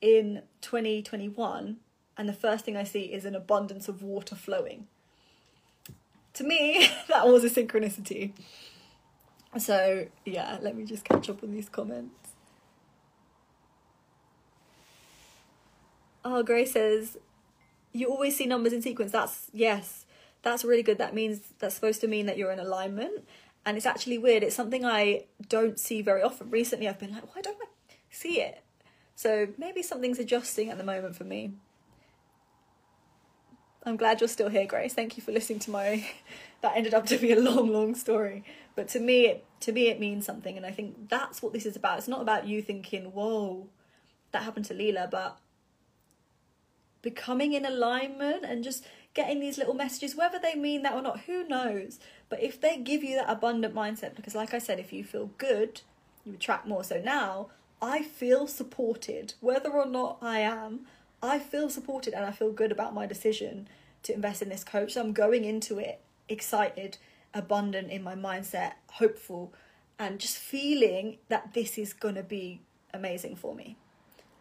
in 0.00 0.42
2021, 0.60 1.78
and 2.16 2.28
the 2.28 2.32
first 2.32 2.64
thing 2.64 2.76
I 2.76 2.84
see 2.84 3.12
is 3.12 3.24
an 3.24 3.34
abundance 3.34 3.88
of 3.88 4.02
water 4.02 4.36
flowing. 4.36 4.86
To 6.34 6.44
me, 6.44 6.88
that 7.08 7.26
was 7.26 7.42
a 7.42 7.50
synchronicity. 7.50 8.32
So, 9.58 10.06
yeah, 10.24 10.58
let 10.60 10.76
me 10.76 10.84
just 10.84 11.04
catch 11.04 11.28
up 11.28 11.42
on 11.42 11.52
these 11.52 11.68
comments. 11.68 12.30
Oh, 16.24 16.42
Grace 16.42 16.72
says, 16.72 17.18
you 17.94 18.10
always 18.10 18.36
see 18.36 18.44
numbers 18.44 18.72
in 18.72 18.82
sequence. 18.82 19.12
That's, 19.12 19.46
yes, 19.52 20.04
that's 20.42 20.64
really 20.64 20.82
good. 20.82 20.98
That 20.98 21.14
means, 21.14 21.40
that's 21.60 21.74
supposed 21.74 22.00
to 22.02 22.08
mean 22.08 22.26
that 22.26 22.36
you're 22.36 22.50
in 22.50 22.58
alignment. 22.58 23.26
And 23.64 23.78
it's 23.78 23.86
actually 23.86 24.18
weird. 24.18 24.42
It's 24.42 24.56
something 24.56 24.84
I 24.84 25.24
don't 25.48 25.78
see 25.78 26.02
very 26.02 26.20
often. 26.20 26.50
Recently, 26.50 26.88
I've 26.88 26.98
been 26.98 27.12
like, 27.12 27.34
why 27.34 27.40
don't 27.40 27.56
I 27.62 27.94
see 28.10 28.40
it? 28.40 28.62
So 29.14 29.48
maybe 29.56 29.80
something's 29.80 30.18
adjusting 30.18 30.68
at 30.68 30.76
the 30.76 30.84
moment 30.84 31.16
for 31.16 31.24
me. 31.24 31.52
I'm 33.86 33.96
glad 33.96 34.20
you're 34.20 34.28
still 34.28 34.48
here, 34.48 34.66
Grace. 34.66 34.94
Thank 34.94 35.16
you 35.16 35.22
for 35.22 35.30
listening 35.30 35.60
to 35.60 35.70
my. 35.70 36.06
that 36.62 36.76
ended 36.76 36.94
up 36.94 37.06
to 37.06 37.18
be 37.18 37.32
a 37.32 37.40
long, 37.40 37.70
long 37.70 37.94
story. 37.94 38.42
But 38.74 38.88
to 38.88 39.00
me, 39.00 39.26
it, 39.26 39.44
to 39.60 39.72
me, 39.72 39.88
it 39.88 40.00
means 40.00 40.24
something, 40.24 40.56
and 40.56 40.64
I 40.64 40.70
think 40.70 41.10
that's 41.10 41.42
what 41.42 41.52
this 41.52 41.66
is 41.66 41.76
about. 41.76 41.98
It's 41.98 42.08
not 42.08 42.22
about 42.22 42.46
you 42.46 42.62
thinking, 42.62 43.12
"Whoa, 43.12 43.68
that 44.32 44.42
happened 44.42 44.64
to 44.66 44.74
Leela," 44.74 45.10
but 45.10 45.38
becoming 47.04 47.52
in 47.52 47.66
alignment 47.66 48.44
and 48.44 48.64
just 48.64 48.84
getting 49.12 49.38
these 49.38 49.58
little 49.58 49.74
messages, 49.74 50.16
whether 50.16 50.38
they 50.38 50.54
mean 50.54 50.82
that 50.82 50.94
or 50.94 51.02
not, 51.02 51.20
who 51.20 51.46
knows? 51.46 52.00
But 52.28 52.42
if 52.42 52.60
they 52.60 52.78
give 52.78 53.04
you 53.04 53.14
that 53.16 53.30
abundant 53.30 53.74
mindset, 53.74 54.16
because 54.16 54.34
like 54.34 54.54
I 54.54 54.58
said, 54.58 54.80
if 54.80 54.92
you 54.92 55.04
feel 55.04 55.30
good, 55.38 55.82
you 56.24 56.34
attract 56.34 56.66
more. 56.66 56.82
So 56.82 57.00
now 57.04 57.48
I 57.80 58.02
feel 58.02 58.46
supported, 58.46 59.34
whether 59.40 59.70
or 59.70 59.86
not 59.86 60.18
I 60.22 60.40
am, 60.40 60.86
I 61.22 61.38
feel 61.38 61.68
supported 61.68 62.14
and 62.14 62.24
I 62.24 62.32
feel 62.32 62.50
good 62.50 62.72
about 62.72 62.94
my 62.94 63.06
decision 63.06 63.68
to 64.04 64.14
invest 64.14 64.42
in 64.42 64.48
this 64.48 64.64
coach. 64.64 64.94
So 64.94 65.02
I'm 65.02 65.12
going 65.12 65.44
into 65.44 65.78
it 65.78 66.00
excited, 66.28 66.96
abundant 67.34 67.90
in 67.90 68.02
my 68.02 68.14
mindset, 68.14 68.72
hopeful, 68.92 69.52
and 69.98 70.18
just 70.18 70.38
feeling 70.38 71.18
that 71.28 71.52
this 71.52 71.78
is 71.78 71.92
going 71.92 72.14
to 72.14 72.22
be 72.22 72.62
amazing 72.92 73.36
for 73.36 73.54
me. 73.54 73.76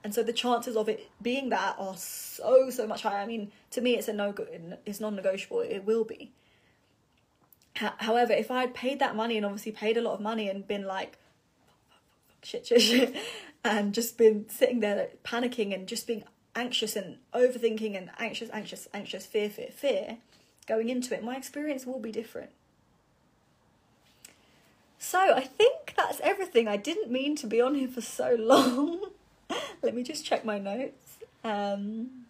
And 0.04 0.13
so 0.13 0.22
the 0.22 0.34
chances 0.34 0.76
of 0.76 0.89
it 0.89 1.10
being 1.22 1.50
that 1.50 1.76
are 1.80 1.96
so 1.96 2.70
so 2.70 2.86
much 2.86 3.04
higher. 3.04 3.20
I 3.20 3.26
mean, 3.26 3.52
to 3.72 3.82
me, 3.82 3.96
it's 3.98 4.08
a 4.08 4.13
no. 4.13 4.32
Good 4.32 4.78
it's 4.86 5.00
non-negotiable. 5.00 5.62
It 5.62 5.86
will 5.86 6.04
be. 6.04 6.32
However, 7.76 8.34
if 8.34 8.52
I 8.52 8.62
had 8.62 8.74
paid 8.74 9.00
that 9.00 9.16
money 9.16 9.36
and 9.36 9.46
obviously 9.46 9.72
paid 9.72 9.98
a 9.98 10.02
lot 10.02 10.13
of 10.13 10.22
money 10.22 10.48
and 10.48 10.68
been 10.68 10.86
like, 10.86 11.18
shit, 12.44 12.68
shit, 12.68 12.82
shit, 12.82 13.16
and 13.63 13.94
just 13.94 14.18
been 14.18 14.48
sitting 14.48 14.80
there 14.80 15.10
panicking 15.24 15.74
and 15.74 15.88
just 15.88 16.06
being 16.06 16.24
anxious 16.56 16.96
and 16.96 17.18
overthinking 17.34 17.98
and 17.98 18.12
anxious, 18.20 18.50
anxious, 18.54 18.88
anxious, 18.94 19.26
fear, 19.26 19.50
fear, 19.50 19.70
fear, 19.72 20.18
going 20.68 20.89
into 20.89 21.16
it, 21.16 21.24
my 21.24 21.36
experience 21.36 21.86
will 21.86 22.00
be 22.00 22.12
different. 22.12 22.52
So 25.00 25.20
I 25.20 25.42
think 25.42 25.94
that's 25.98 26.20
everything. 26.22 26.68
I 26.68 26.78
didn't 26.78 27.12
mean 27.12 27.36
to 27.38 27.48
be 27.48 27.60
on 27.60 27.76
here 27.76 27.88
for 27.88 28.02
so 28.02 28.36
long. 28.39 29.02
Let 29.82 29.96
me 29.96 30.04
just 30.04 30.26
check 30.26 30.46
my 30.46 30.60
notes. 30.60 31.18
Um, 31.44 32.26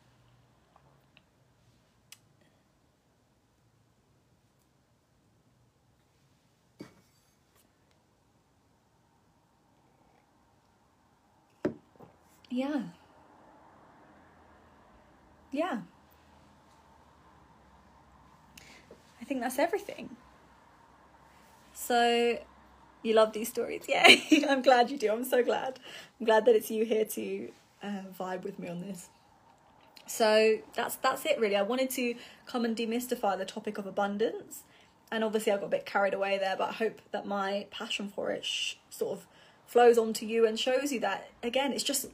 yeah. 12.50 12.82
Yeah. 15.52 15.80
I 19.22 19.26
think 19.26 19.40
that's 19.42 19.60
everything. 19.60 20.10
So, 21.74 22.38
you 23.04 23.14
love 23.14 23.34
these 23.34 23.50
stories, 23.50 23.84
yeah. 23.90 24.08
I'm 24.50 24.62
glad 24.62 24.90
you 24.90 24.98
do. 24.98 25.12
I'm 25.12 25.26
so 25.26 25.44
glad. 25.44 25.80
I'm 26.20 26.26
glad 26.26 26.46
that 26.46 26.56
it's 26.56 26.72
you 26.72 26.86
here 26.86 27.06
to 27.06 27.50
uh, 27.84 28.02
vibe 28.20 28.44
with 28.44 28.58
me 28.58 28.70
on 28.70 28.82
this. 28.82 29.10
So 30.06 30.58
that's 30.74 30.96
that's 30.98 31.26
it 31.26 31.40
really. 31.40 31.56
I 31.56 31.62
wanted 31.62 31.90
to 31.92 32.16
come 32.46 32.66
and 32.66 32.76
demystify 32.76 33.38
the 33.38 33.46
topic 33.46 33.78
of 33.78 33.86
abundance, 33.86 34.64
and 35.12 35.24
obviously 35.24 35.52
I 35.52 35.58
got 35.58 35.66
a 35.66 35.70
bit 35.70 35.86
carried 35.86 36.14
away 36.14 36.38
there. 36.38 36.56
But 36.58 36.70
I 36.70 36.74
hope 36.74 37.02
that 37.12 37.26
my 37.26 37.68
passion 37.72 38.10
for 38.10 38.32
it 38.32 38.44
sh- 38.44 38.76
sort 38.90 39.20
of 39.20 39.28
flows 39.66 39.98
onto 39.98 40.26
you 40.26 40.46
and 40.46 40.60
shows 40.60 40.92
you 40.92 41.00
that 41.02 41.30
again, 41.42 41.72
it's 41.72 41.84
just 41.84 42.08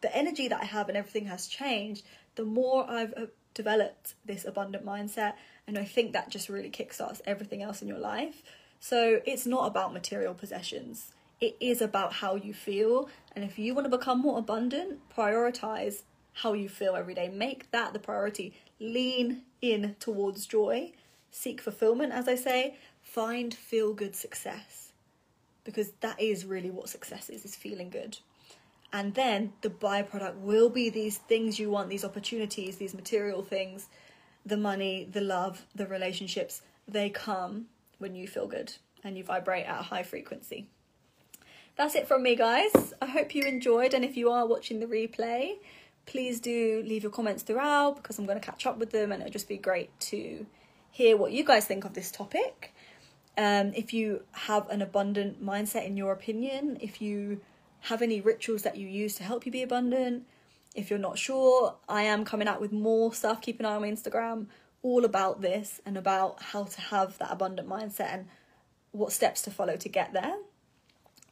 the 0.00 0.16
energy 0.16 0.48
that 0.48 0.60
I 0.62 0.64
have 0.64 0.88
and 0.88 0.96
everything 0.96 1.26
has 1.26 1.46
changed. 1.46 2.04
The 2.36 2.44
more 2.44 2.88
I've 2.88 3.12
uh, 3.16 3.26
developed 3.54 4.14
this 4.24 4.44
abundant 4.44 4.84
mindset, 4.84 5.34
and 5.66 5.78
I 5.78 5.84
think 5.84 6.12
that 6.12 6.30
just 6.30 6.48
really 6.48 6.70
kickstarts 6.70 7.20
everything 7.26 7.62
else 7.62 7.82
in 7.82 7.88
your 7.88 7.98
life. 7.98 8.42
So 8.88 9.20
it's 9.26 9.46
not 9.46 9.66
about 9.66 9.92
material 9.92 10.32
possessions. 10.32 11.10
It 11.40 11.56
is 11.58 11.82
about 11.82 12.12
how 12.12 12.36
you 12.36 12.54
feel. 12.54 13.08
And 13.34 13.44
if 13.44 13.58
you 13.58 13.74
want 13.74 13.90
to 13.90 13.98
become 13.98 14.20
more 14.20 14.38
abundant, 14.38 15.00
prioritize 15.12 16.02
how 16.34 16.52
you 16.52 16.68
feel 16.68 16.94
every 16.94 17.12
day. 17.12 17.28
Make 17.28 17.68
that 17.72 17.92
the 17.92 17.98
priority. 17.98 18.54
Lean 18.78 19.42
in 19.60 19.96
towards 19.98 20.46
joy. 20.46 20.92
Seek 21.32 21.60
fulfillment, 21.60 22.12
as 22.12 22.28
I 22.28 22.36
say. 22.36 22.76
Find 23.02 23.52
feel 23.52 23.92
good 23.92 24.14
success. 24.14 24.92
Because 25.64 25.90
that 25.98 26.20
is 26.20 26.44
really 26.44 26.70
what 26.70 26.88
success 26.88 27.28
is, 27.28 27.44
is 27.44 27.56
feeling 27.56 27.90
good. 27.90 28.18
And 28.92 29.14
then 29.14 29.54
the 29.62 29.70
byproduct 29.70 30.36
will 30.36 30.70
be 30.70 30.90
these 30.90 31.18
things 31.18 31.58
you 31.58 31.70
want, 31.70 31.88
these 31.88 32.04
opportunities, 32.04 32.76
these 32.76 32.94
material 32.94 33.42
things, 33.42 33.88
the 34.44 34.56
money, 34.56 35.08
the 35.10 35.22
love, 35.22 35.66
the 35.74 35.88
relationships. 35.88 36.62
They 36.86 37.10
come 37.10 37.66
when 37.98 38.14
you 38.14 38.26
feel 38.26 38.46
good 38.46 38.72
and 39.02 39.16
you 39.16 39.24
vibrate 39.24 39.66
at 39.66 39.80
a 39.80 39.82
high 39.82 40.02
frequency. 40.02 40.68
That's 41.76 41.94
it 41.94 42.08
from 42.08 42.22
me, 42.22 42.36
guys. 42.36 42.94
I 43.02 43.06
hope 43.06 43.34
you 43.34 43.42
enjoyed, 43.42 43.92
and 43.92 44.04
if 44.04 44.16
you 44.16 44.30
are 44.30 44.46
watching 44.46 44.80
the 44.80 44.86
replay, 44.86 45.58
please 46.06 46.40
do 46.40 46.82
leave 46.86 47.02
your 47.02 47.12
comments 47.12 47.42
throughout 47.42 47.96
because 47.96 48.18
I'm 48.18 48.26
going 48.26 48.40
to 48.40 48.44
catch 48.44 48.66
up 48.66 48.78
with 48.78 48.90
them, 48.90 49.12
and 49.12 49.20
it'll 49.22 49.32
just 49.32 49.48
be 49.48 49.58
great 49.58 49.90
to 50.00 50.46
hear 50.90 51.16
what 51.16 51.32
you 51.32 51.44
guys 51.44 51.66
think 51.66 51.84
of 51.84 51.92
this 51.92 52.10
topic. 52.10 52.74
Um, 53.36 53.72
if 53.74 53.92
you 53.92 54.22
have 54.32 54.68
an 54.70 54.80
abundant 54.80 55.44
mindset 55.44 55.84
in 55.84 55.98
your 55.98 56.12
opinion, 56.12 56.78
if 56.80 57.02
you 57.02 57.42
have 57.80 58.00
any 58.00 58.22
rituals 58.22 58.62
that 58.62 58.78
you 58.78 58.88
use 58.88 59.14
to 59.16 59.22
help 59.22 59.44
you 59.44 59.52
be 59.52 59.62
abundant, 59.62 60.24
if 60.74 60.88
you're 60.88 60.98
not 60.98 61.18
sure, 61.18 61.76
I 61.88 62.02
am 62.02 62.24
coming 62.24 62.48
out 62.48 62.60
with 62.60 62.72
more 62.72 63.12
stuff. 63.12 63.42
Keep 63.42 63.60
an 63.60 63.66
eye 63.66 63.74
on 63.74 63.82
my 63.82 63.90
Instagram 63.90 64.46
all 64.86 65.04
about 65.04 65.40
this 65.40 65.80
and 65.84 65.98
about 65.98 66.40
how 66.40 66.62
to 66.62 66.80
have 66.80 67.18
that 67.18 67.32
abundant 67.32 67.68
mindset 67.68 68.12
and 68.12 68.26
what 68.92 69.10
steps 69.10 69.42
to 69.42 69.50
follow 69.50 69.76
to 69.76 69.88
get 69.88 70.12
there. 70.12 70.36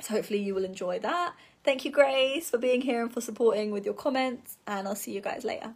So 0.01 0.15
hopefully 0.15 0.41
you 0.41 0.57
will 0.57 0.65
enjoy 0.65 0.99
that. 0.99 1.35
Thank 1.63 1.85
you, 1.85 1.93
Grace, 1.93 2.51
for 2.51 2.59
being 2.59 2.81
here 2.81 3.01
and 3.03 3.13
for 3.13 3.21
supporting 3.21 3.71
with 3.71 3.85
your 3.85 3.95
comments, 3.95 4.59
and 4.67 4.89
I'll 4.89 4.97
see 4.97 5.13
you 5.13 5.21
guys 5.21 5.45
later. 5.45 5.75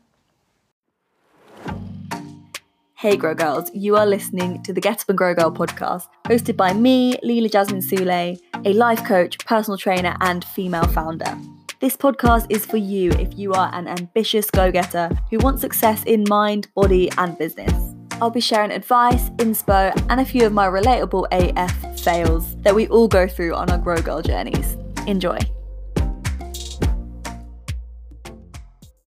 Hey 2.96 3.16
Grow 3.16 3.32
Girls, 3.32 3.70
you 3.72 3.94
are 3.94 4.04
listening 4.04 4.60
to 4.64 4.72
the 4.72 4.80
Get 4.80 5.02
Up 5.02 5.08
and 5.08 5.16
Grow 5.16 5.32
Girl 5.32 5.52
podcast, 5.52 6.08
hosted 6.24 6.56
by 6.56 6.72
me, 6.72 7.14
Leela 7.24 7.50
Jasmine 7.50 7.80
Sule, 7.80 8.40
a 8.64 8.72
life 8.72 9.04
coach, 9.04 9.38
personal 9.46 9.78
trainer, 9.78 10.16
and 10.20 10.44
female 10.44 10.88
founder. 10.88 11.38
This 11.80 11.96
podcast 11.96 12.46
is 12.48 12.66
for 12.66 12.76
you 12.76 13.12
if 13.12 13.38
you 13.38 13.52
are 13.52 13.70
an 13.72 13.86
ambitious 13.86 14.50
go 14.50 14.72
getter 14.72 15.10
who 15.30 15.38
wants 15.38 15.60
success 15.60 16.02
in 16.06 16.24
mind, 16.28 16.66
body, 16.74 17.08
and 17.16 17.38
business. 17.38 17.94
I'll 18.20 18.30
be 18.30 18.40
sharing 18.40 18.72
advice, 18.72 19.30
inspo, 19.36 19.94
and 20.10 20.20
a 20.20 20.24
few 20.24 20.44
of 20.44 20.52
my 20.52 20.66
relatable 20.66 21.28
AF 21.30 22.00
fails 22.00 22.56
that 22.62 22.74
we 22.74 22.88
all 22.88 23.06
go 23.06 23.28
through 23.28 23.54
on 23.54 23.70
our 23.70 23.78
Grow 23.78 23.98
Girl 23.98 24.22
journeys. 24.22 24.76
Enjoy. 25.06 25.38